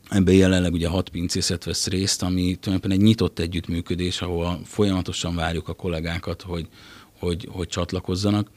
Ebben 0.09 0.35
jelenleg 0.35 0.73
ugye 0.73 0.89
hat 0.89 1.09
pincészet 1.09 1.65
vesz 1.65 1.87
részt, 1.87 2.23
ami 2.23 2.41
tulajdonképpen 2.41 2.91
egy 2.91 3.05
nyitott 3.05 3.39
együttműködés, 3.39 4.21
ahol 4.21 4.61
folyamatosan 4.65 5.35
várjuk 5.35 5.69
a 5.69 5.75
kollégákat, 5.75 6.43
hogy, 6.43 6.69
hogy, 7.19 7.49
hogy 7.51 7.69
csatlakozzanak 7.69 8.51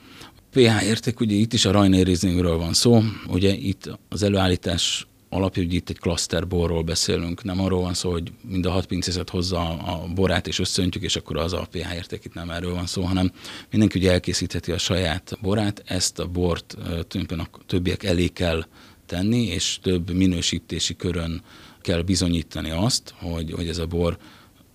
pH 0.51 0.83
érték, 0.83 1.19
ugye 1.19 1.35
itt 1.35 1.53
is 1.53 1.65
a 1.65 1.71
Rainer 1.71 2.05
Rieslingről 2.05 2.57
van 2.57 2.73
szó, 2.73 3.01
ugye 3.27 3.53
itt 3.53 3.89
az 4.09 4.23
előállítás 4.23 5.07
alapja, 5.29 5.63
hogy 5.63 5.73
itt 5.73 5.89
egy 5.89 5.99
borról 6.47 6.83
beszélünk, 6.83 7.43
nem 7.43 7.59
arról 7.59 7.81
van 7.81 7.93
szó, 7.93 8.11
hogy 8.11 8.31
mind 8.41 8.65
a 8.65 8.71
hat 8.71 8.85
pincészet 8.85 9.29
hozza 9.29 9.69
a 9.69 10.07
borát 10.15 10.47
és 10.47 10.59
összöntjük, 10.59 11.03
és 11.03 11.15
akkor 11.15 11.37
az 11.37 11.53
a 11.53 11.67
pH 11.71 11.95
érték, 11.95 12.25
itt 12.25 12.33
nem 12.33 12.49
erről 12.49 12.73
van 12.73 12.85
szó, 12.85 13.01
hanem 13.01 13.31
mindenki 13.69 13.99
ugye 13.99 14.11
elkészítheti 14.11 14.71
a 14.71 14.77
saját 14.77 15.37
borát, 15.41 15.83
ezt 15.85 16.19
a 16.19 16.27
bort 16.27 16.65
tulajdonképpen 16.67 17.39
a 17.39 17.47
többiek 17.65 18.03
elé 18.03 18.27
kell 18.27 18.65
tenni, 19.05 19.45
és 19.45 19.79
több 19.81 20.11
minősítési 20.11 20.95
körön 20.95 21.41
kell 21.81 22.01
bizonyítani 22.01 22.69
azt, 22.69 23.13
hogy, 23.17 23.51
hogy 23.51 23.67
ez 23.67 23.77
a 23.77 23.85
bor 23.85 24.17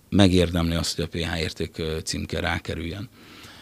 megérdemli 0.09 0.75
azt, 0.75 0.95
hogy 0.95 1.09
a 1.11 1.17
pH 1.17 1.39
érték 1.39 1.81
címke 2.03 2.39
rákerüljen. 2.39 3.09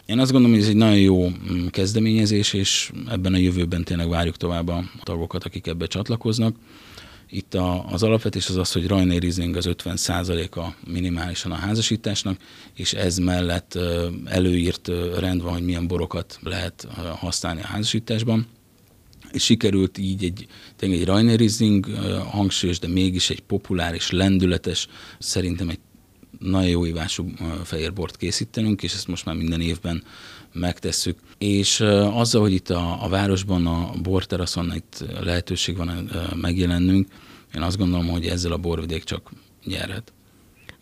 Én 0.06 0.18
azt 0.18 0.32
gondolom, 0.32 0.54
hogy 0.56 0.64
ez 0.64 0.70
egy 0.70 0.76
nagyon 0.76 0.98
jó 0.98 1.28
mm, 1.28 1.66
kezdeményezés, 1.66 2.52
és 2.52 2.92
ebben 3.08 3.34
a 3.34 3.36
jövőben 3.36 3.84
tényleg 3.84 4.08
várjuk 4.08 4.36
tovább 4.36 4.68
a 4.68 4.84
tagokat, 5.02 5.44
akik 5.44 5.66
ebbe 5.66 5.86
csatlakoznak. 5.86 6.56
Itt 7.30 7.54
a, 7.54 7.86
az 7.86 8.02
alapvetés 8.02 8.48
az 8.48 8.56
az, 8.56 8.72
hogy 8.72 8.86
Riesling 9.18 9.56
az 9.56 9.66
50 9.66 9.96
a 10.50 10.74
minimálisan 10.86 11.52
a 11.52 11.54
házasításnak, 11.54 12.40
és 12.74 12.92
ez 12.92 13.18
mellett 13.18 13.78
előírt 14.24 14.90
rend 15.18 15.42
van, 15.42 15.52
hogy 15.52 15.64
milyen 15.64 15.86
borokat 15.86 16.38
lehet 16.42 16.86
használni 17.18 17.60
a 17.60 17.66
házasításban. 17.66 18.46
És 19.32 19.44
sikerült 19.44 19.98
így 19.98 20.24
egy, 20.24 20.46
tényleg 20.76 21.00
egy 21.00 21.36
Riesling 21.36 21.86
hangsúlyos, 22.30 22.78
de 22.78 22.88
mégis 22.88 23.30
egy 23.30 23.40
populáris, 23.40 24.10
lendületes, 24.10 24.88
szerintem 25.18 25.68
egy 25.68 25.78
nagyon 26.38 26.70
jó 26.70 26.86
ívású 26.86 27.30
fehérbort 27.64 28.16
készítenünk, 28.16 28.82
és 28.82 28.94
ezt 28.94 29.08
most 29.08 29.24
már 29.24 29.34
minden 29.34 29.60
évben 29.60 30.02
megtesszük. 30.52 31.18
És 31.38 31.80
azzal, 32.12 32.40
hogy 32.40 32.52
itt 32.52 32.70
a, 32.70 33.04
a 33.04 33.08
városban, 33.08 33.66
a 33.66 33.90
borteraszon 34.02 34.74
itt 34.74 35.04
lehetőség 35.20 35.76
van 35.76 36.10
megjelennünk, 36.34 37.08
én 37.54 37.62
azt 37.62 37.76
gondolom, 37.76 38.08
hogy 38.08 38.26
ezzel 38.26 38.52
a 38.52 38.56
borvidék 38.56 39.04
csak 39.04 39.30
nyerhet. 39.64 40.12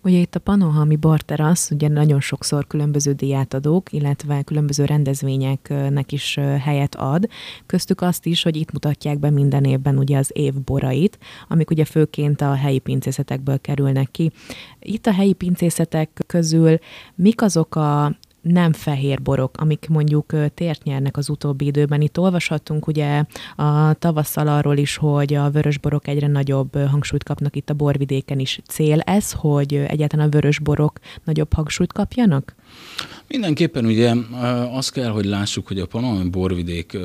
Ugye 0.04 0.18
itt 0.18 0.34
a 0.34 0.40
Panohami 0.40 0.96
Barterasz 0.96 1.70
ugye 1.70 1.88
nagyon 1.88 2.20
sokszor 2.20 2.66
különböző 2.66 3.12
diátadók, 3.12 3.92
illetve 3.92 4.42
különböző 4.42 4.84
rendezvényeknek 4.84 6.12
is 6.12 6.38
helyet 6.61 6.94
ad. 6.94 7.28
Köztük 7.66 8.00
azt 8.00 8.26
is, 8.26 8.42
hogy 8.42 8.56
itt 8.56 8.73
mutatják 8.73 9.18
be 9.18 9.30
minden 9.30 9.64
évben 9.64 9.99
ugye 9.99 10.18
az 10.18 10.30
év 10.32 10.54
borait, 10.54 11.18
amik 11.49 11.70
ugye 11.70 11.84
főként 11.84 12.40
a 12.40 12.54
helyi 12.54 12.78
pincészetekből 12.78 13.61
kerülnek 13.61 14.11
ki. 14.11 14.30
Itt 14.78 15.06
a 15.06 15.12
helyi 15.12 15.32
pincészetek 15.32 16.25
közül 16.26 16.78
mik 17.14 17.42
azok 17.42 17.76
a 17.76 18.16
nem 18.45 18.73
fehér 18.73 19.23
borok, 19.23 19.57
amik 19.57 19.87
mondjuk 19.89 20.35
tért 20.55 20.83
nyernek 20.83 21.17
az 21.17 21.29
utóbbi 21.29 21.67
időben. 21.67 22.01
Itt 22.01 22.19
olvashattunk 22.19 22.87
ugye 22.87 23.25
a 23.57 23.93
tavasszal 23.93 24.49
arról 24.49 24.77
is, 24.77 24.97
hogy 24.97 25.35
a 25.35 25.51
vörös 25.51 25.79
borok 25.79 26.09
egyre 26.09 26.27
nagyobb 26.27 26.77
hangsúlyt 26.77 27.25
kapnak 27.25 27.57
itt 27.57 27.71
a 27.71 27.75
borvidéken 27.75 28.39
is. 28.39 28.61
Cél 28.67 29.01
ez, 29.01 29.33
hogy 29.33 29.75
egyáltalán 29.75 30.27
a 30.27 30.31
vörös 30.31 30.59
borok 30.59 30.99
nagyobb 31.25 31.53
hangsúlyt 31.53 31.93
kapjanak? 31.93 32.55
Mindenképpen 33.29 33.85
ugye 33.85 34.15
azt 34.71 34.93
kell, 34.93 35.11
hogy 35.11 35.25
lássuk, 35.25 35.67
hogy 35.67 35.79
a 35.79 35.87
Panamai 35.87 36.29
borvidék 36.29 36.99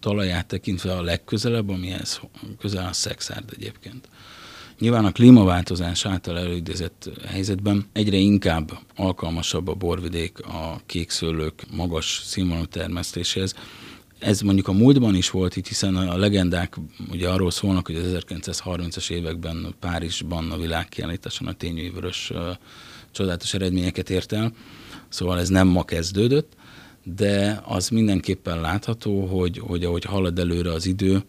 talaját 0.00 0.46
tekintve 0.46 0.92
a 0.92 1.02
legközelebb, 1.02 1.68
amihez 1.68 2.20
közel 2.58 2.86
a 2.86 2.92
Szexárd 2.92 3.44
egyébként. 3.56 4.08
Nyilván 4.80 5.04
a 5.04 5.12
klímaváltozás 5.12 6.06
által 6.06 6.38
előidézett 6.38 7.10
helyzetben 7.26 7.86
egyre 7.92 8.16
inkább 8.16 8.70
alkalmasabb 8.96 9.68
a 9.68 9.74
borvidék 9.74 10.38
a 10.38 10.80
kékszőlők 10.86 11.64
magas 11.70 12.22
színvonalú 12.24 12.64
termesztéséhez. 12.64 13.54
Ez 14.18 14.40
mondjuk 14.40 14.68
a 14.68 14.72
múltban 14.72 15.14
is 15.14 15.30
volt 15.30 15.56
itt, 15.56 15.66
hiszen 15.66 15.96
a 15.96 16.16
legendák 16.16 16.76
ugye 17.10 17.28
arról 17.28 17.50
szólnak, 17.50 17.86
hogy 17.86 17.96
az 17.96 18.24
1930-as 18.28 19.10
években 19.10 19.74
Párizsban 19.80 20.50
a 20.50 20.58
világkiállításon 20.58 21.48
a 21.48 21.52
tényűvörös 21.52 22.32
csodálatos 23.10 23.54
eredményeket 23.54 24.10
ért 24.10 24.32
el, 24.32 24.52
szóval 25.08 25.38
ez 25.38 25.48
nem 25.48 25.68
ma 25.68 25.84
kezdődött, 25.84 26.52
de 27.02 27.62
az 27.64 27.88
mindenképpen 27.88 28.60
látható, 28.60 29.26
hogy, 29.26 29.58
hogy 29.58 29.84
ahogy 29.84 30.04
halad 30.04 30.38
előre 30.38 30.72
az 30.72 30.86
idő, 30.86 31.22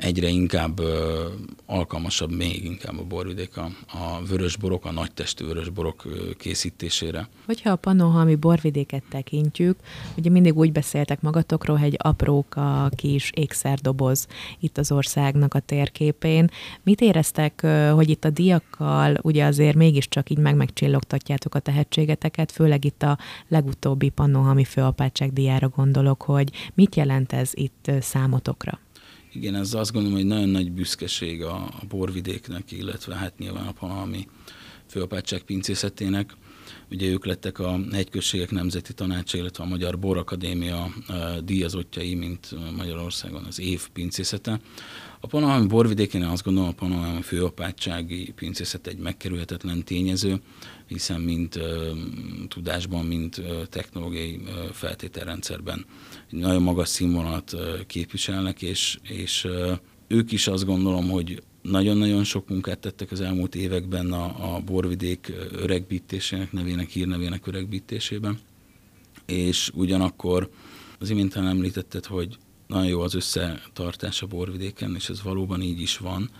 egyre 0.00 0.28
inkább 0.28 0.78
ö, 0.78 1.24
alkalmasabb, 1.66 2.36
még 2.36 2.64
inkább 2.64 2.98
a 2.98 3.04
borvidék 3.04 3.56
a, 3.56 3.70
a 3.86 4.22
vörösborok, 4.28 4.84
a 4.84 4.92
nagytestű 4.92 5.44
vörösborok 5.44 6.02
készítésére. 6.38 7.28
Hogyha 7.46 7.70
a 7.70 7.76
panohalmi 7.76 8.34
borvidéket 8.34 9.02
tekintjük, 9.10 9.76
ugye 10.16 10.30
mindig 10.30 10.58
úgy 10.58 10.72
beszéltek 10.72 11.20
magatokról, 11.20 11.76
hogy 11.76 11.86
egy 11.86 11.96
apróka 11.98 12.90
kis 12.96 13.30
ékszerdoboz 13.34 14.26
itt 14.58 14.78
az 14.78 14.92
országnak 14.92 15.54
a 15.54 15.60
térképén. 15.60 16.50
Mit 16.82 17.00
éreztek, 17.00 17.66
hogy 17.94 18.10
itt 18.10 18.24
a 18.24 18.30
diakkal 18.30 19.18
ugye 19.22 19.44
azért 19.44 19.76
mégiscsak 19.76 20.30
így 20.30 20.38
meg-megcsillogtatjátok 20.38 21.54
a 21.54 21.58
tehetségeteket, 21.58 22.52
főleg 22.52 22.84
itt 22.84 23.02
a 23.02 23.18
legutóbbi 23.48 24.08
panohalmi 24.08 24.64
főapátság 24.64 25.32
diára 25.32 25.68
gondolok, 25.68 26.22
hogy 26.22 26.50
mit 26.74 26.96
jelent 26.96 27.32
ez 27.32 27.50
itt 27.54 27.90
számotokra? 28.00 28.78
Igen, 29.32 29.54
ez 29.54 29.74
azt 29.74 29.92
gondolom, 29.92 30.16
hogy 30.16 30.26
nagyon 30.26 30.48
nagy 30.48 30.72
büszkeség 30.72 31.42
a, 31.42 31.54
a 31.54 31.82
borvidéknek, 31.88 32.72
illetve 32.72 33.14
hát 33.14 33.38
nyilván 33.38 33.66
a 33.66 33.72
panalmi 33.72 34.28
főapátság 34.86 35.42
pincészetének. 35.42 36.36
Ugye 36.90 37.06
ők 37.06 37.26
lettek 37.26 37.58
a 37.58 37.80
hegyközségek 37.92 38.50
nemzeti 38.50 38.92
tanácsa, 38.92 39.38
illetve 39.38 39.64
a 39.64 39.66
Magyar 39.66 39.98
Borakadémia 39.98 40.94
díjazottjai, 41.44 42.14
mint 42.14 42.54
Magyarországon 42.76 43.44
az 43.44 43.60
év 43.60 43.88
pincészete. 43.88 44.60
A 45.20 45.26
Panahalmi 45.26 45.66
borvidékén 45.66 46.22
azt 46.22 46.42
gondolom, 46.42 46.68
a 46.68 46.72
Panahalmi 46.72 47.22
főapátsági 47.22 48.32
pincészet 48.36 48.86
egy 48.86 48.98
megkerülhetetlen 48.98 49.84
tényező, 49.84 50.40
hiszen 50.90 51.20
mind 51.20 51.56
uh, 51.56 51.98
tudásban, 52.48 53.04
mind 53.06 53.34
uh, 53.38 53.66
technológiai 53.66 54.40
feltételrendszerben 54.72 55.86
nagyon 56.30 56.62
magas 56.62 56.88
színvonalat 56.88 57.56
képviselnek, 57.86 58.62
és, 58.62 58.98
és 59.02 59.48
ők 60.06 60.32
is 60.32 60.46
azt 60.46 60.64
gondolom, 60.64 61.08
hogy 61.08 61.42
nagyon-nagyon 61.62 62.24
sok 62.24 62.48
munkát 62.48 62.78
tettek 62.78 63.10
az 63.10 63.20
elmúlt 63.20 63.54
években 63.54 64.12
a, 64.12 64.54
a 64.54 64.60
borvidék 64.60 65.32
öregbítésének, 65.52 66.52
nevének, 66.52 66.88
hírnevének 66.88 67.46
öregbítésében, 67.46 68.38
és 69.26 69.70
ugyanakkor 69.74 70.50
az 70.98 71.10
imént 71.10 71.36
említetted, 71.36 72.06
hogy 72.06 72.38
nagyon 72.66 72.86
jó 72.86 73.00
az 73.00 73.14
összetartás 73.14 74.22
a 74.22 74.26
borvidéken, 74.26 74.94
és 74.94 75.08
ez 75.08 75.22
valóban 75.22 75.62
így 75.62 75.80
is 75.80 75.98
van. 75.98 76.30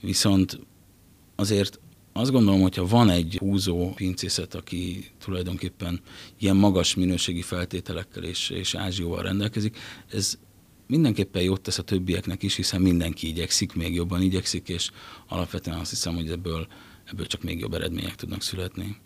Viszont 0.00 0.58
azért 1.34 1.80
azt 2.18 2.30
gondolom, 2.30 2.60
hogyha 2.60 2.86
van 2.86 3.10
egy 3.10 3.36
húzó 3.38 3.92
pincészet, 3.94 4.54
aki 4.54 5.10
tulajdonképpen 5.18 6.00
ilyen 6.38 6.56
magas 6.56 6.94
minőségi 6.94 7.42
feltételekkel 7.42 8.24
és, 8.24 8.50
és 8.50 8.74
ázsióval 8.74 9.22
rendelkezik, 9.22 9.76
ez 10.10 10.38
mindenképpen 10.86 11.42
jót 11.42 11.60
tesz 11.60 11.78
a 11.78 11.82
többieknek 11.82 12.42
is, 12.42 12.56
hiszen 12.56 12.80
mindenki 12.80 13.28
igyekszik, 13.28 13.72
még 13.72 13.94
jobban 13.94 14.22
igyekszik, 14.22 14.68
és 14.68 14.90
alapvetően 15.28 15.78
azt 15.78 15.90
hiszem, 15.90 16.14
hogy 16.14 16.30
ebből, 16.30 16.66
ebből 17.04 17.26
csak 17.26 17.42
még 17.42 17.58
jobb 17.58 17.74
eredmények 17.74 18.14
tudnak 18.14 18.42
születni. 18.42 18.96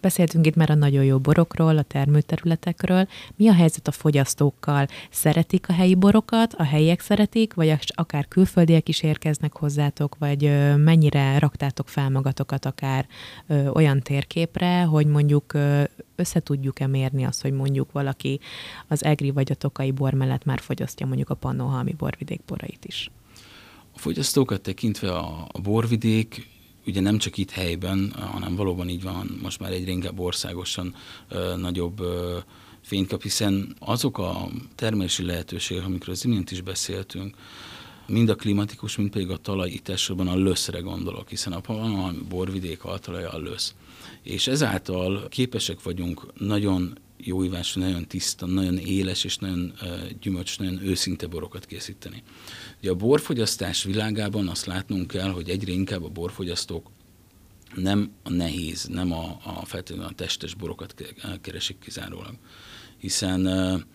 Beszéltünk 0.00 0.46
itt 0.46 0.54
már 0.54 0.70
a 0.70 0.74
nagyon 0.74 1.04
jó 1.04 1.18
borokról, 1.18 1.78
a 1.78 1.82
termőterületekről. 1.82 3.08
Mi 3.36 3.48
a 3.48 3.54
helyzet 3.54 3.88
a 3.88 3.92
fogyasztókkal? 3.92 4.86
Szeretik 5.10 5.68
a 5.68 5.72
helyi 5.72 5.94
borokat, 5.94 6.54
a 6.54 6.62
helyiek 6.62 7.00
szeretik, 7.00 7.54
vagy 7.54 7.76
akár 7.86 8.28
külföldiek 8.28 8.88
is 8.88 9.02
érkeznek 9.02 9.52
hozzátok, 9.52 10.16
vagy 10.18 10.42
mennyire 10.76 11.38
raktátok 11.38 11.88
fel 11.88 12.10
magatokat 12.10 12.64
akár 12.64 13.06
olyan 13.72 14.02
térképre, 14.02 14.82
hogy 14.82 15.06
mondjuk 15.06 15.52
össze 16.16 16.40
tudjuk-e 16.40 16.86
mérni 16.86 17.24
azt, 17.24 17.42
hogy 17.42 17.52
mondjuk 17.52 17.92
valaki 17.92 18.40
az 18.88 19.04
egri 19.04 19.30
vagy 19.30 19.52
a 19.52 19.54
tokai 19.54 19.90
bor 19.90 20.12
mellett 20.12 20.44
már 20.44 20.60
fogyasztja 20.60 21.06
mondjuk 21.06 21.30
a 21.30 21.34
pannonhalmi 21.34 21.92
borvidék 21.92 22.40
borait 22.46 22.84
is? 22.84 23.10
A 23.94 23.98
fogyasztókat 23.98 24.60
tekintve 24.60 25.12
a, 25.12 25.46
a 25.52 25.60
borvidék 25.60 26.48
ugye 26.88 27.00
nem 27.00 27.18
csak 27.18 27.36
itt 27.36 27.50
helyben, 27.50 28.12
hanem 28.16 28.56
valóban 28.56 28.88
így 28.88 29.02
van, 29.02 29.38
most 29.42 29.60
már 29.60 29.72
egyre 29.72 29.90
inkább 29.90 30.18
országosan 30.20 30.94
ö, 31.28 31.56
nagyobb 31.56 32.00
ö, 32.00 32.38
fényt 32.80 33.08
kap, 33.08 33.22
hiszen 33.22 33.76
azok 33.78 34.18
a 34.18 34.48
termelési 34.74 35.24
lehetőségek, 35.24 35.84
amikről 35.84 36.14
az 36.14 36.24
imént 36.24 36.50
is 36.50 36.60
beszéltünk, 36.60 37.36
mind 38.06 38.28
a 38.28 38.34
klimatikus, 38.34 38.96
mind 38.96 39.10
pedig 39.10 39.30
a 39.30 39.36
talaj 39.36 39.70
itt 39.70 39.88
elsősorban 39.88 40.28
a 40.28 40.36
löszre 40.36 40.78
gondolok, 40.78 41.28
hiszen 41.28 41.52
a 41.52 41.72
a 41.72 42.12
borvidék 42.28 42.84
altalaja 42.84 43.30
a 43.30 43.38
lösz. 43.38 43.74
És 44.22 44.46
ezáltal 44.46 45.28
képesek 45.28 45.82
vagyunk 45.82 46.26
nagyon 46.38 46.98
jó 47.18 47.44
ívású, 47.44 47.80
nagyon 47.80 48.06
tiszta, 48.06 48.46
nagyon 48.46 48.78
éles 48.78 49.24
és 49.24 49.36
nagyon 49.36 49.72
gyümölcs, 50.20 50.58
nagyon 50.58 50.82
őszinte 50.82 51.26
borokat 51.26 51.66
készíteni. 51.66 52.22
Ugye 52.80 52.90
a 52.90 52.94
borfogyasztás 52.94 53.82
világában 53.82 54.48
azt 54.48 54.66
látnunk 54.66 55.06
kell, 55.06 55.30
hogy 55.30 55.48
egyre 55.48 55.72
inkább 55.72 56.04
a 56.04 56.08
borfogyasztók 56.08 56.90
nem 57.74 58.10
a 58.22 58.30
nehéz, 58.30 58.84
nem 58.84 59.12
a, 59.12 59.40
a 59.44 59.64
feltétlenül 59.64 60.10
a 60.10 60.14
testes 60.14 60.54
borokat 60.54 60.94
keresik 61.40 61.78
kizárólag. 61.78 62.34
Hiszen 62.98 63.46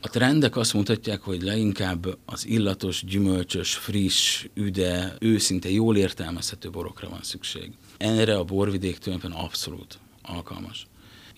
a 0.02 0.10
trendek 0.10 0.56
azt 0.56 0.74
mutatják, 0.74 1.22
hogy 1.22 1.42
leginkább 1.42 2.18
az 2.26 2.48
illatos, 2.48 3.04
gyümölcsös, 3.06 3.76
friss, 3.76 4.46
üde, 4.54 5.16
őszinte, 5.20 5.70
jól 5.70 5.98
értelmezhető 5.98 6.70
borokra 6.70 7.10
van 7.10 7.24
szükség. 7.24 7.72
Erre 7.98 8.38
a 8.38 8.44
borvidék 8.44 8.98
tulajdonképpen 8.98 9.44
abszolút 9.46 10.00
alkalmas 10.22 10.88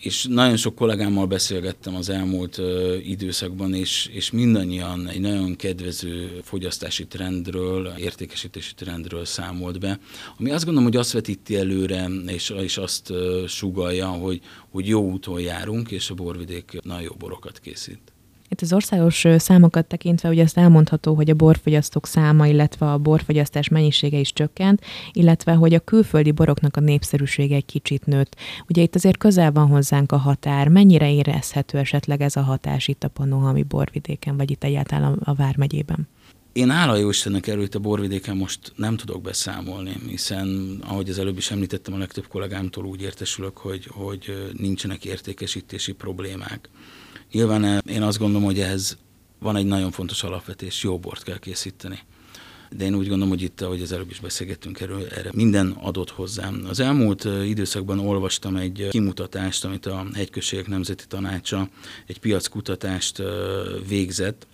és 0.06 0.26
nagyon 0.30 0.58
sok 0.58 0.76
kollégámmal 0.76 1.26
beszélgettem 1.26 1.96
az 1.96 2.10
elmúlt 2.10 2.58
ö, 2.58 2.96
időszakban, 2.96 3.74
és, 3.74 4.10
és 4.14 4.32
mindannyian 4.32 5.08
egy 5.08 5.20
nagyon 5.20 5.56
kedvező 5.56 6.40
fogyasztási 6.44 7.08
trendről, 7.08 7.94
értékesítési 7.98 8.74
trendről 8.74 9.26
számolt 9.26 9.80
be, 9.80 10.00
ami 10.40 10.52
azt 10.52 10.66
gondolom, 10.66 10.90
hogy 10.90 11.00
azt 11.00 11.12
vetíti 11.12 11.56
előre, 11.56 12.10
és, 12.28 12.50
és 12.50 12.78
azt 12.78 13.10
ö, 13.10 13.44
sugalja, 13.48 14.08
hogy, 14.08 14.42
hogy 14.70 14.88
jó 14.88 15.12
úton 15.12 15.40
járunk, 15.40 15.92
és 15.92 16.10
a 16.10 16.14
borvidék 16.14 16.78
nagyon 16.84 17.04
jó 17.04 17.14
borokat 17.18 17.60
készít. 17.60 18.15
Itt 18.50 18.62
az 18.62 18.74
országos 18.74 19.26
számokat 19.38 19.86
tekintve 19.86 20.30
ugye 20.30 20.44
azt 20.44 20.58
elmondható, 20.58 21.14
hogy 21.14 21.30
a 21.30 21.34
borfogyasztók 21.34 22.08
száma, 22.08 22.48
illetve 22.48 22.92
a 22.92 22.98
borfogyasztás 22.98 23.68
mennyisége 23.68 24.18
is 24.18 24.34
csökkent, 24.34 24.82
illetve 25.12 25.54
hogy 25.54 25.74
a 25.74 25.80
külföldi 25.80 26.32
boroknak 26.32 26.78
a 26.78 26.80
népszerűsége 26.80 27.56
egy 27.56 27.66
kicsit 27.66 28.06
nőtt. 28.06 28.36
Ugye 28.70 28.82
itt 28.82 28.96
azért 28.96 29.18
közel 29.18 29.52
van 29.52 29.68
hozzánk 29.68 30.12
a 30.12 30.18
határ. 30.18 30.68
Mennyire 30.68 31.12
érezhető 31.12 31.78
esetleg 31.78 32.22
ez 32.22 32.36
a 32.36 32.42
hatás 32.42 32.88
itt 32.88 33.04
a 33.04 33.08
Panohami 33.08 33.64
borvidéken, 33.64 34.38
vagy 34.38 34.52
itt 34.52 34.64
egyáltalán 34.64 35.14
a 35.14 35.34
Vármegyében? 35.34 36.08
Én 36.56 36.70
hála 36.70 36.96
jó 36.96 37.10
Istennek 37.10 37.48
erőt 37.48 37.76
a 37.76 37.80
borvidéken 37.80 38.38
most 38.38 38.60
nem 38.76 38.98
tudok 38.98 39.22
beszámolni, 39.22 39.96
hiszen 40.08 40.80
ahogy 40.88 41.10
az 41.10 41.20
előbb 41.20 41.38
is 41.38 41.52
említettem, 41.52 41.94
a 41.94 41.98
legtöbb 41.98 42.28
kollégámtól 42.28 42.86
úgy 42.86 43.02
értesülök, 43.02 43.58
hogy, 43.58 43.88
hogy 43.92 44.52
nincsenek 44.58 45.06
értékesítési 45.06 45.92
problémák. 45.92 46.70
Nyilván 47.32 47.82
én 47.90 48.02
azt 48.02 48.18
gondolom, 48.18 48.44
hogy 48.44 48.60
ez 48.60 48.98
van 49.40 49.56
egy 49.56 49.66
nagyon 49.66 49.92
fontos 49.92 50.24
alapvetés, 50.24 50.84
jó 50.84 51.00
bort 51.00 51.24
kell 51.24 51.40
készíteni. 51.40 52.00
De 52.70 52.86
én 52.86 52.96
úgy 52.96 53.08
gondolom, 53.08 53.30
hogy 53.30 53.42
itt, 53.42 53.62
ahogy 53.62 53.82
az 53.82 53.92
előbb 53.92 54.10
is 54.10 54.20
beszélgettünk 54.20 54.80
erről, 54.80 55.08
erre 55.08 55.30
minden 55.34 55.72
adott 55.82 56.10
hozzám. 56.10 56.66
Az 56.70 56.80
elmúlt 56.80 57.28
időszakban 57.46 58.00
olvastam 58.00 58.56
egy 58.56 58.88
kimutatást, 58.90 59.66
amit 59.66 59.86
a 59.86 60.06
Hegyközségek 60.14 60.68
Nemzeti 60.68 61.04
Tanácsa, 61.08 61.70
egy 62.06 62.20
piackutatást 62.20 63.22
végzett, 63.88 64.48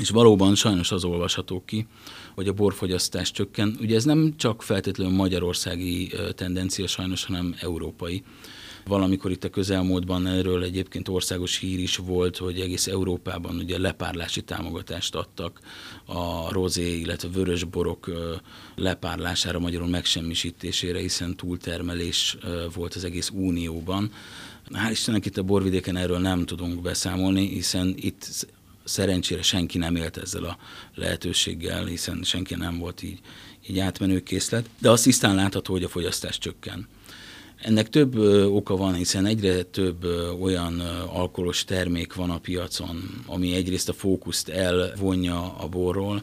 és 0.00 0.10
valóban 0.10 0.54
sajnos 0.54 0.92
az 0.92 1.04
olvasható 1.04 1.62
ki, 1.66 1.86
hogy 2.34 2.48
a 2.48 2.52
borfogyasztás 2.52 3.30
csökken. 3.30 3.76
Ugye 3.80 3.96
ez 3.96 4.04
nem 4.04 4.34
csak 4.36 4.62
feltétlenül 4.62 5.14
magyarországi 5.14 6.12
tendencia 6.34 6.86
sajnos, 6.86 7.24
hanem 7.24 7.54
európai. 7.60 8.22
Valamikor 8.86 9.30
itt 9.30 9.44
a 9.44 9.50
közelmúltban 9.50 10.26
erről 10.26 10.62
egyébként 10.62 11.08
országos 11.08 11.58
hír 11.58 11.78
is 11.78 11.96
volt, 11.96 12.36
hogy 12.36 12.60
egész 12.60 12.86
Európában 12.86 13.56
ugye 13.56 13.78
lepárlási 13.78 14.42
támogatást 14.42 15.14
adtak 15.14 15.60
a 16.06 16.52
rozé, 16.52 16.98
illetve 16.98 17.28
vörös 17.28 17.64
borok 17.64 18.10
lepárlására, 18.74 19.58
magyarul 19.58 19.88
megsemmisítésére, 19.88 20.98
hiszen 20.98 21.36
túltermelés 21.36 22.36
volt 22.74 22.94
az 22.94 23.04
egész 23.04 23.30
unióban. 23.34 24.12
Hál' 24.70 24.90
Istennek 24.90 25.26
itt 25.26 25.36
a 25.36 25.42
borvidéken 25.42 25.96
erről 25.96 26.18
nem 26.18 26.46
tudunk 26.46 26.82
beszámolni, 26.82 27.48
hiszen 27.48 27.94
itt 27.96 28.46
szerencsére 28.88 29.42
senki 29.42 29.78
nem 29.78 29.96
élt 29.96 30.16
ezzel 30.16 30.44
a 30.44 30.58
lehetőséggel, 30.94 31.84
hiszen 31.84 32.22
senki 32.22 32.54
nem 32.54 32.78
volt 32.78 33.02
így, 33.02 33.20
így 33.68 33.78
átmenőkészlet, 33.78 34.70
de 34.78 34.90
azt 34.90 35.04
tisztán 35.04 35.34
látható, 35.34 35.72
hogy 35.72 35.84
a 35.84 35.88
fogyasztás 35.88 36.38
csökken. 36.38 36.88
Ennek 37.62 37.88
több 37.88 38.16
oka 38.54 38.76
van, 38.76 38.94
hiszen 38.94 39.26
egyre 39.26 39.62
több 39.62 40.04
olyan 40.40 40.80
alkoholos 41.12 41.64
termék 41.64 42.14
van 42.14 42.30
a 42.30 42.38
piacon, 42.38 43.24
ami 43.26 43.54
egyrészt 43.54 43.88
a 43.88 43.92
fókuszt 43.92 44.48
elvonja 44.48 45.56
a 45.56 45.68
borról, 45.68 46.22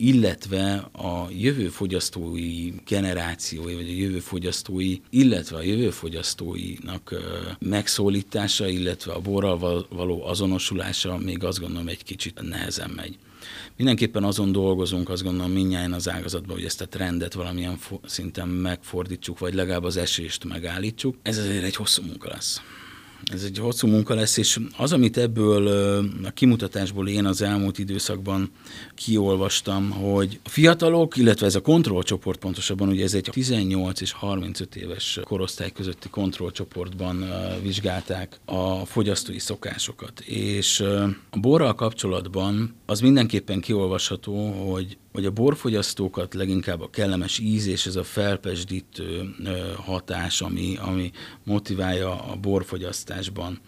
illetve 0.00 0.74
a 0.92 1.26
jövő 1.30 1.68
fogyasztói 1.68 2.72
generációi, 2.86 3.74
vagy 3.74 3.88
a 3.88 3.92
jövő 3.92 4.18
fogyasztói, 4.18 4.96
illetve 5.10 5.56
a 5.56 5.62
jövő 5.62 5.90
fogyasztóinak 5.90 7.14
megszólítása, 7.58 8.68
illetve 8.68 9.12
a 9.12 9.20
borral 9.20 9.86
való 9.90 10.24
azonosulása 10.24 11.16
még 11.16 11.44
azt 11.44 11.60
gondolom 11.60 11.88
egy 11.88 12.04
kicsit 12.04 12.40
nehezen 12.42 12.90
megy. 12.90 13.18
Mindenképpen 13.76 14.24
azon 14.24 14.52
dolgozunk, 14.52 15.08
azt 15.08 15.22
gondolom 15.22 15.52
mindjárt 15.52 15.94
az 15.94 16.08
ágazatban, 16.08 16.56
hogy 16.56 16.64
ezt 16.64 16.80
a 16.80 16.88
trendet 16.88 17.32
valamilyen 17.32 17.78
szinten 18.04 18.48
megfordítsuk, 18.48 19.38
vagy 19.38 19.54
legalább 19.54 19.84
az 19.84 19.96
esést 19.96 20.44
megállítsuk. 20.44 21.16
Ez 21.22 21.38
azért 21.38 21.64
egy 21.64 21.76
hosszú 21.76 22.02
munka 22.02 22.28
lesz. 22.28 22.60
Ez 23.24 23.42
egy 23.42 23.58
hosszú 23.58 23.86
munka 23.86 24.14
lesz, 24.14 24.36
és 24.36 24.60
az, 24.76 24.92
amit 24.92 25.16
ebből 25.16 25.66
a 26.24 26.30
kimutatásból 26.30 27.08
én 27.08 27.24
az 27.24 27.42
elmúlt 27.42 27.78
időszakban 27.78 28.50
kiolvastam, 28.94 29.90
hogy 29.90 30.40
a 30.44 30.48
fiatalok, 30.48 31.16
illetve 31.16 31.46
ez 31.46 31.54
a 31.54 31.60
kontrollcsoport 31.60 32.38
pontosabban, 32.38 32.88
ugye 32.88 33.04
ez 33.04 33.14
egy 33.14 33.28
18 33.30 34.00
és 34.00 34.12
35 34.12 34.76
éves 34.76 35.20
korosztály 35.22 35.70
közötti 35.70 36.08
kontrollcsoportban 36.08 37.24
vizsgálták 37.62 38.38
a 38.44 38.84
fogyasztói 38.84 39.38
szokásokat. 39.38 40.20
És 40.20 40.80
a 41.30 41.38
borral 41.40 41.74
kapcsolatban 41.74 42.74
az 42.86 43.00
mindenképpen 43.00 43.60
kiolvasható, 43.60 44.50
hogy 44.50 44.96
hogy 45.18 45.26
a 45.26 45.30
borfogyasztókat 45.30 46.34
leginkább 46.34 46.80
a 46.80 46.90
kellemes 46.90 47.38
íz 47.38 47.66
és 47.66 47.86
ez 47.86 47.96
a 47.96 48.04
felpesdítő 48.04 49.34
hatás, 49.76 50.40
ami, 50.40 50.76
ami 50.80 51.10
motiválja 51.44 52.22
a 52.24 52.36
borfogyasztásban. 53.08 53.58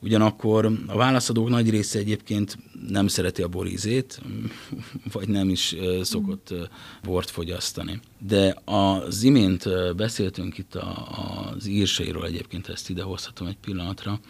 Ugyanakkor 0.00 0.72
a 0.86 0.96
válaszadók 0.96 1.48
nagy 1.48 1.70
része 1.70 1.98
egyébként 1.98 2.58
nem 2.88 3.06
szereti 3.06 3.42
a 3.42 3.48
borízét, 3.48 4.20
vagy 5.12 5.28
nem 5.28 5.48
is 5.48 5.76
szokott 6.02 6.54
bort 7.02 7.30
fogyasztani. 7.30 8.00
De 8.18 8.56
az 8.64 9.22
imént 9.22 9.64
beszéltünk 9.96 10.58
itt 10.58 10.74
az 10.74 11.66
írsairól 11.66 12.26
egyébként, 12.26 12.68
ezt 12.68 12.90
idehozhatom 12.90 13.46
egy 13.46 13.58
pillanatra, 13.60 14.20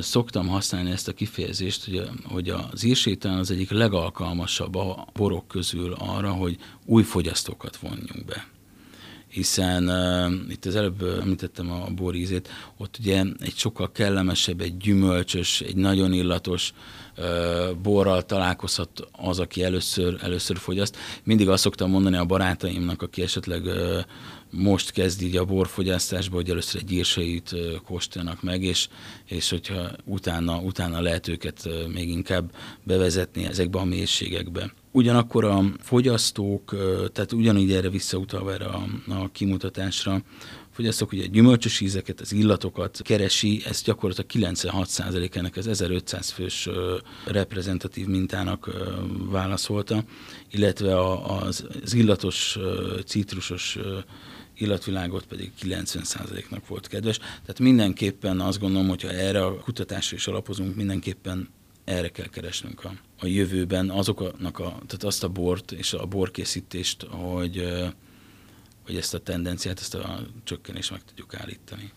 szoktam 0.00 0.48
használni 0.48 0.90
ezt 0.90 1.08
a 1.08 1.12
kifejezést, 1.12 1.84
hogy, 1.84 2.08
hogy 2.24 2.48
az 2.48 2.84
írsétán 2.84 3.38
az 3.38 3.50
egyik 3.50 3.70
legalkalmasabb 3.70 4.74
a 4.74 5.06
borok 5.12 5.48
közül 5.48 5.92
arra, 5.92 6.32
hogy 6.32 6.56
új 6.84 7.02
fogyasztókat 7.02 7.76
vonjunk 7.76 8.24
be 8.24 8.46
hiszen 9.30 9.88
uh, 9.88 10.50
itt 10.50 10.64
az 10.64 10.76
előbb 10.76 11.02
említettem 11.02 11.70
a 11.70 11.90
borízét, 11.94 12.48
ott 12.76 12.96
ugye 13.00 13.24
egy 13.40 13.56
sokkal 13.56 13.92
kellemesebb, 13.92 14.60
egy 14.60 14.76
gyümölcsös, 14.76 15.60
egy 15.60 15.76
nagyon 15.76 16.12
illatos 16.12 16.72
uh, 17.16 17.76
borral 17.76 18.22
találkozhat 18.22 19.08
az, 19.12 19.38
aki 19.38 19.62
először, 19.62 20.18
először 20.22 20.56
fogyaszt. 20.56 20.96
Mindig 21.24 21.48
azt 21.48 21.62
szoktam 21.62 21.90
mondani 21.90 22.16
a 22.16 22.24
barátaimnak, 22.24 23.02
aki 23.02 23.22
esetleg 23.22 23.64
uh, 23.64 24.04
most 24.50 24.90
kezd 24.90 25.22
így 25.22 25.36
a 25.36 25.44
borfogyasztásba, 25.44 26.34
hogy 26.34 26.50
először 26.50 26.80
egy 26.80 26.92
írsait 26.92 27.54
kóstoljanak 27.84 28.42
meg, 28.42 28.62
és, 28.62 28.88
és 29.24 29.50
hogyha 29.50 29.90
utána, 30.04 30.58
utána 30.58 31.00
lehet 31.00 31.28
őket 31.28 31.68
még 31.88 32.08
inkább 32.08 32.54
bevezetni 32.82 33.44
ezekbe 33.44 33.78
a 33.78 33.84
mélységekbe. 33.84 34.72
Ugyanakkor 34.92 35.44
a 35.44 35.62
fogyasztók, 35.78 36.76
tehát 37.12 37.32
ugyanígy 37.32 37.72
erre 37.72 37.88
visszautalva 37.88 38.52
erre 38.52 38.64
a, 38.64 38.84
a 39.08 39.30
kimutatásra, 39.32 40.12
a 40.14 40.22
fogyasztók, 40.70 41.12
ugye 41.12 41.24
a 41.24 41.26
gyümölcsös 41.26 41.80
ízeket, 41.80 42.20
az 42.20 42.32
illatokat 42.32 43.00
keresi, 43.02 43.62
ez 43.64 43.82
gyakorlatilag 43.82 44.54
96% 44.54 45.36
ennek 45.36 45.56
az 45.56 45.66
1500 45.66 46.30
fős 46.30 46.68
reprezentatív 47.24 48.06
mintának 48.06 48.70
válaszolta, 49.30 50.04
illetve 50.50 51.12
az, 51.22 51.66
az 51.82 51.94
illatos, 51.94 52.58
citrusos 53.06 53.78
illatvilágot 54.58 55.26
pedig 55.26 55.52
90%-nak 55.62 56.66
volt 56.66 56.86
kedves. 56.86 57.18
Tehát 57.18 57.58
mindenképpen 57.58 58.40
azt 58.40 58.60
gondolom, 58.60 58.88
hogyha 58.88 59.10
erre 59.10 59.44
a 59.44 59.54
kutatásra 59.54 60.16
is 60.16 60.26
alapozunk, 60.26 60.76
mindenképpen 60.76 61.48
erre 61.84 62.08
kell 62.08 62.28
keresnünk 62.28 62.84
a, 62.84 62.92
a 63.20 63.26
jövőben 63.26 63.90
azoknak 63.90 64.58
a, 64.58 64.68
tehát 64.68 65.04
azt 65.04 65.24
a 65.24 65.28
bort 65.28 65.72
és 65.72 65.92
a 65.92 66.06
borkészítést, 66.06 67.06
hogy, 67.10 67.64
hogy 68.86 68.96
ezt 68.96 69.14
a 69.14 69.18
tendenciát, 69.18 69.78
ezt 69.80 69.94
a 69.94 70.20
csökkenést 70.44 70.90
meg 70.90 71.04
tudjuk 71.04 71.34
állítani. 71.34 71.92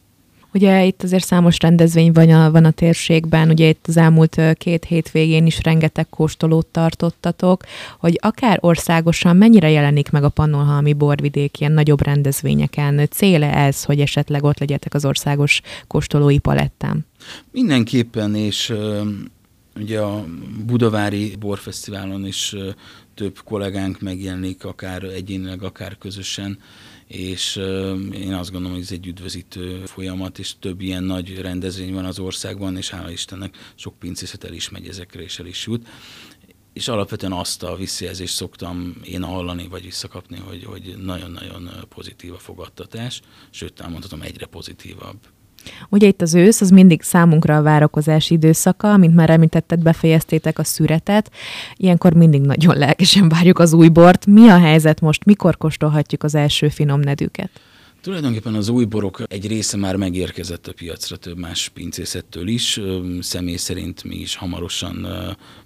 Ugye 0.54 0.86
itt 0.86 1.04
azért 1.04 1.26
számos 1.26 1.58
rendezvény 1.60 2.12
van 2.12 2.30
a, 2.30 2.52
van 2.52 2.65
a 2.65 2.72
térségben, 2.72 3.50
ugye 3.50 3.69
itt 3.69 3.86
az 3.88 3.98
elmúlt 3.98 4.41
két 4.58 4.86
hétvégén 4.86 5.46
is 5.46 5.63
rengeteg 5.63 6.10
kóstolót 6.10 6.65
tartottatok, 6.65 7.63
hogy 8.00 8.19
akár 8.22 8.58
országosan 8.62 9.38
mennyire 9.38 9.69
jelenik 9.69 10.10
meg 10.10 10.24
a 10.24 10.30
Pannonhalmi 10.30 10.93
borvidék 10.93 11.60
ilyen 11.60 11.72
nagyobb 11.72 12.02
rendezvényeken? 12.02 13.08
Céle 13.10 13.54
ez, 13.54 13.84
hogy 13.84 14.00
esetleg 14.00 14.43
ott 14.43 14.60
legyetek 14.60 14.93
az 14.93 15.06
országos 15.06 15.62
kóstolói 15.88 16.38
palettán? 16.38 17.06
Mindenképpen, 17.52 18.36
és 18.36 18.74
ugye 19.75 19.99
a 19.99 20.25
Budavári 20.65 21.36
Borfesztiválon 21.36 22.25
is 22.25 22.55
több 23.13 23.39
kollégánk 23.43 23.99
megjelenik, 23.99 24.63
akár 24.63 25.03
egyénileg, 25.03 25.63
akár 25.63 25.97
közösen, 25.97 26.59
és 27.07 27.55
én 28.13 28.33
azt 28.33 28.51
gondolom, 28.51 28.75
hogy 28.75 28.86
ez 28.86 28.91
egy 28.91 29.07
üdvözítő 29.07 29.86
folyamat, 29.86 30.39
és 30.39 30.53
több 30.59 30.81
ilyen 30.81 31.03
nagy 31.03 31.41
rendezvény 31.41 31.93
van 31.93 32.05
az 32.05 32.19
országban, 32.19 32.77
és 32.77 32.89
hála 32.89 33.12
Istennek 33.12 33.73
sok 33.75 33.99
pincészet 33.99 34.43
el 34.43 34.53
is 34.53 34.69
megy 34.69 34.88
ezekre, 34.88 35.21
és 35.21 35.39
el 35.39 35.45
is 35.45 35.65
jut. 35.65 35.88
És 36.73 36.88
alapvetően 36.88 37.31
azt 37.31 37.63
a 37.63 37.75
visszajelzést 37.75 38.36
szoktam 38.36 38.95
én 39.03 39.23
hallani, 39.23 39.67
vagy 39.67 39.83
visszakapni, 39.83 40.38
hogy, 40.38 40.63
hogy 40.63 40.95
nagyon-nagyon 41.01 41.69
pozitív 41.89 42.33
a 42.33 42.38
fogadtatás, 42.38 43.21
sőt, 43.49 43.79
elmondhatom, 43.79 44.21
egyre 44.21 44.45
pozitívabb. 44.45 45.17
Ugye 45.89 46.08
itt 46.08 46.21
az 46.21 46.34
ősz, 46.34 46.62
az 46.62 46.69
mindig 46.69 47.02
számunkra 47.02 47.58
a 47.58 47.62
várakozás 47.62 48.30
időszaka, 48.30 48.97
mint 48.97 49.15
már 49.15 49.30
említetted, 49.30 49.84
befejeztétek 49.84 50.60
a 50.60 50.63
szüretet. 50.63 51.32
Ilyenkor 51.76 52.13
mindig 52.13 52.41
nagyon 52.41 52.78
lelkesen 52.78 53.30
várjuk 53.30 53.60
az 53.60 53.73
új 53.73 53.88
bort. 53.88 54.26
Mi 54.26 54.47
a 54.47 54.60
helyzet 54.60 55.02
most? 55.02 55.26
Mikor 55.26 55.58
kóstolhatjuk 55.58 56.23
az 56.23 56.36
első 56.36 56.69
finom 56.69 56.99
nedűket? 56.99 57.49
Tulajdonképpen 58.04 58.56
az 58.56 58.70
új 58.70 58.86
borok 58.86 59.22
egy 59.28 59.48
része 59.48 59.78
már 59.78 59.96
megérkezett 59.96 60.68
a 60.68 60.74
piacra 60.74 61.18
több 61.18 61.38
más 61.38 61.70
pincészettől 61.70 62.48
is. 62.48 62.80
Személy 63.20 63.56
szerint 63.56 64.04
mi 64.04 64.16
is 64.16 64.36
hamarosan 64.36 65.08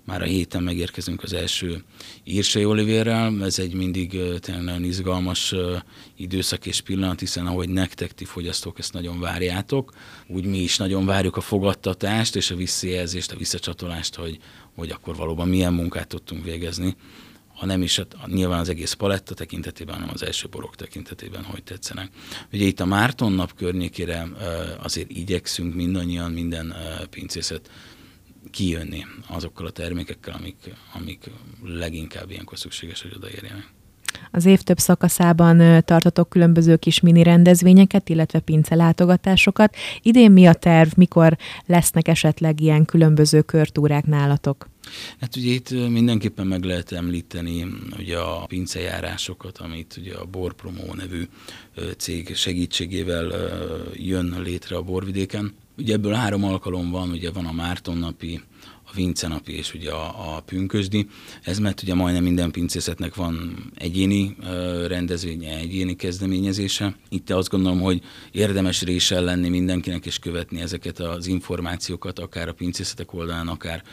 már 0.06 0.22
a 0.22 0.26
héten 0.26 0.64
megérkezünk 0.64 1.24
az 1.24 1.34
első 1.34 1.84
Írsai 2.24 2.66
Olivérrel. 2.66 3.44
Ez 3.44 3.60
egy 3.60 3.74
mindig 3.74 4.10
tényleg 4.40 4.64
nagyon 4.64 4.84
izgalmas 4.84 5.56
időszak 6.16 6.66
és 6.66 6.82
pillanat, 6.82 7.20
hiszen 7.20 7.48
ahogy 7.48 7.70
nektek, 7.70 8.14
ti 8.14 8.26
fogyasztók 8.26 8.80
ezt 8.80 8.94
nagyon 8.94 9.20
várjátok, 9.20 9.94
úgy 10.28 10.46
mi 10.46 10.58
is 10.58 10.78
nagyon 10.78 11.06
várjuk 11.06 11.38
a 11.38 11.42
fogadtatást 11.42 12.36
és 12.36 12.52
a 12.52 12.56
visszajelzést, 12.56 13.32
a 13.32 13.38
visszacsatolást, 13.38 14.16
hogy, 14.16 14.38
hogy 14.76 14.90
akkor 14.90 15.16
valóban 15.16 15.48
milyen 15.48 15.74
munkát 15.74 16.08
tudtunk 16.08 16.44
végezni 16.44 16.96
ha 17.58 17.66
nem 17.66 17.82
is 17.82 17.96
hát 17.98 18.16
nyilván 18.28 18.60
az 18.60 18.70
egész 18.70 18.94
paletta 18.94 19.34
tekintetében, 19.34 19.96
hanem 19.96 20.10
az 20.14 20.24
első 20.24 20.48
borok 20.48 20.76
tekintetében, 20.76 21.44
hogy 21.44 21.64
tetszenek. 21.64 22.12
Ugye 22.54 22.66
itt 22.66 22.80
a 22.80 22.86
Márton 22.86 23.32
nap 23.32 23.54
környékére 23.54 24.28
azért 24.80 25.10
igyekszünk 25.10 25.76
mindannyian, 25.76 26.32
minden 26.32 26.76
pincészet 27.10 27.72
kijönni 28.52 29.06
azokkal 29.28 29.66
a 29.66 29.72
termékekkel, 29.72 30.34
amik, 30.34 30.56
amik 30.94 31.30
leginkább 31.64 32.30
ilyenkor 32.30 32.58
szükséges, 32.58 33.02
hogy 33.02 33.14
odaérjenek. 33.16 33.76
Az 34.32 34.46
év 34.46 34.62
több 34.62 34.78
szakaszában 34.78 35.84
tartotok 35.86 36.30
különböző 36.30 36.76
kis 36.76 37.00
mini 37.00 37.24
rendezvényeket, 37.24 38.10
illetve 38.10 38.40
pincelátogatásokat. 38.40 39.76
Idén 40.02 40.32
mi 40.32 40.46
a 40.46 40.54
terv, 40.54 40.90
mikor 40.96 41.38
lesznek 41.66 42.08
esetleg 42.08 42.62
ilyen 42.62 42.86
különböző 42.86 43.42
körtúrák 43.42 44.06
nálatok? 44.06 44.70
Hát 45.20 45.36
ugye 45.36 45.52
itt 45.52 45.70
mindenképpen 45.70 46.48
meg 46.48 46.64
lehet 46.64 46.92
említeni 46.92 47.68
ugye 47.98 48.18
a 48.18 48.46
pincejárásokat, 48.46 49.58
amit 49.58 49.96
ugye 49.98 50.14
a 50.16 50.26
Borpromó 50.26 50.94
nevű 50.94 51.28
cég 51.98 52.36
segítségével 52.36 53.32
jön 53.94 54.36
létre 54.44 54.76
a 54.76 54.82
borvidéken. 54.82 55.54
Ugye 55.78 55.94
ebből 55.94 56.14
három 56.14 56.44
alkalom 56.44 56.92
van, 56.92 57.10
ugye 57.10 57.32
van 57.32 57.46
a 57.46 57.52
Márton 57.52 57.98
napi, 57.98 58.42
a 58.90 58.94
Vince 58.94 59.28
napi 59.28 59.58
és 59.58 59.74
ugye 59.74 59.92
a, 59.92 60.36
a 60.36 60.40
pünkösdi. 60.40 61.08
Ez 61.44 61.60
mert 61.60 61.82
ugye 61.82 61.94
majdnem 61.94 62.24
minden 62.24 62.52
pincészetnek 62.52 63.16
van 63.16 63.56
egyéni 63.76 64.36
rendezvénye, 64.88 65.58
egyéni 65.58 65.96
kezdeményezése. 65.96 66.96
Itt 67.10 67.30
azt 67.30 67.50
gondolom, 67.50 67.80
hogy 67.80 68.02
érdemes 68.32 68.82
réssel 68.82 69.24
lenni 69.24 69.50
mindenkinek 69.50 70.06
és 70.06 70.20
követni 70.20 70.62
ezeket 70.62 71.00
az 71.00 71.28
információkat, 71.28 72.20
akár 72.20 72.48
a 72.48 72.54
pincészetek 72.54 73.14
oldalán, 73.14 73.48
akár 73.48 73.84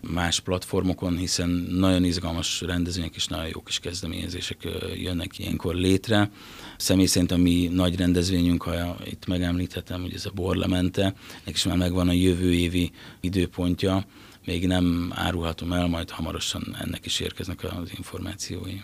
más 0.00 0.40
platformokon, 0.40 1.16
hiszen 1.16 1.48
nagyon 1.70 2.04
izgalmas 2.04 2.60
rendezvények 2.60 3.14
és 3.14 3.26
nagyon 3.26 3.46
jó 3.46 3.60
kis 3.60 3.78
kezdeményezések 3.78 4.68
jönnek 4.96 5.38
ilyenkor 5.38 5.74
létre. 5.74 6.30
Személy 6.76 7.06
szerint 7.06 7.30
a 7.30 7.36
mi 7.36 7.68
nagy 7.72 7.96
rendezvényünk, 7.96 8.62
ha 8.62 8.96
itt 9.04 9.26
megemlíthetem, 9.26 10.00
hogy 10.00 10.14
ez 10.14 10.26
a 10.26 10.30
Borlemente, 10.34 11.14
nek 11.44 11.54
is 11.54 11.64
már 11.64 11.76
megvan 11.76 12.08
a 12.08 12.12
jövő 12.12 12.54
évi 12.54 12.90
időpontja, 13.20 14.06
még 14.44 14.66
nem 14.66 15.12
árulhatom 15.14 15.72
el, 15.72 15.86
majd 15.86 16.10
hamarosan 16.10 16.76
ennek 16.80 17.06
is 17.06 17.20
érkeznek 17.20 17.64
az 17.64 17.90
információi. 17.96 18.80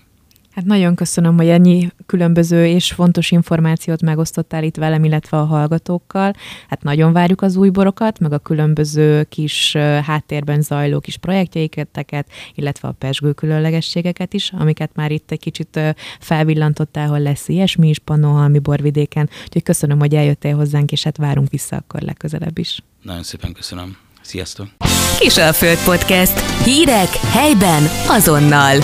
Hát 0.56 0.64
nagyon 0.64 0.94
köszönöm, 0.94 1.36
hogy 1.36 1.48
ennyi 1.48 1.90
különböző 2.06 2.66
és 2.66 2.92
fontos 2.92 3.30
információt 3.30 4.02
megosztottál 4.02 4.64
itt 4.64 4.76
velem, 4.76 5.04
illetve 5.04 5.38
a 5.38 5.44
hallgatókkal. 5.44 6.32
Hát 6.68 6.82
nagyon 6.82 7.12
várjuk 7.12 7.42
az 7.42 7.56
új 7.56 7.68
borokat, 7.68 8.18
meg 8.18 8.32
a 8.32 8.38
különböző 8.38 9.24
kis 9.24 9.76
háttérben 10.02 10.62
zajló 10.62 11.00
kis 11.00 11.16
projektjeiketeket, 11.16 12.30
illetve 12.54 12.88
a 12.88 12.92
pesgő 12.92 13.32
különlegességeket 13.32 14.34
is, 14.34 14.52
amiket 14.52 14.90
már 14.94 15.10
itt 15.10 15.30
egy 15.30 15.38
kicsit 15.38 15.80
felvillantottál, 16.20 17.08
hol 17.08 17.20
lesz 17.20 17.48
ilyesmi 17.48 17.88
is 17.88 17.98
Pannonhalmi 17.98 18.58
borvidéken. 18.58 19.28
Úgyhogy 19.44 19.62
köszönöm, 19.62 19.98
hogy 19.98 20.14
eljöttél 20.14 20.56
hozzánk, 20.56 20.92
és 20.92 21.02
hát 21.02 21.16
várunk 21.16 21.50
vissza 21.50 21.76
akkor 21.76 22.00
legközelebb 22.00 22.58
is. 22.58 22.82
Nagyon 23.02 23.22
szépen 23.22 23.52
köszönöm. 23.52 23.96
Sziasztok! 24.20 24.66
Kisalföld 25.18 25.78
Podcast. 25.84 26.64
Hírek 26.64 27.08
helyben 27.08 27.82
azonnal. 28.08 28.76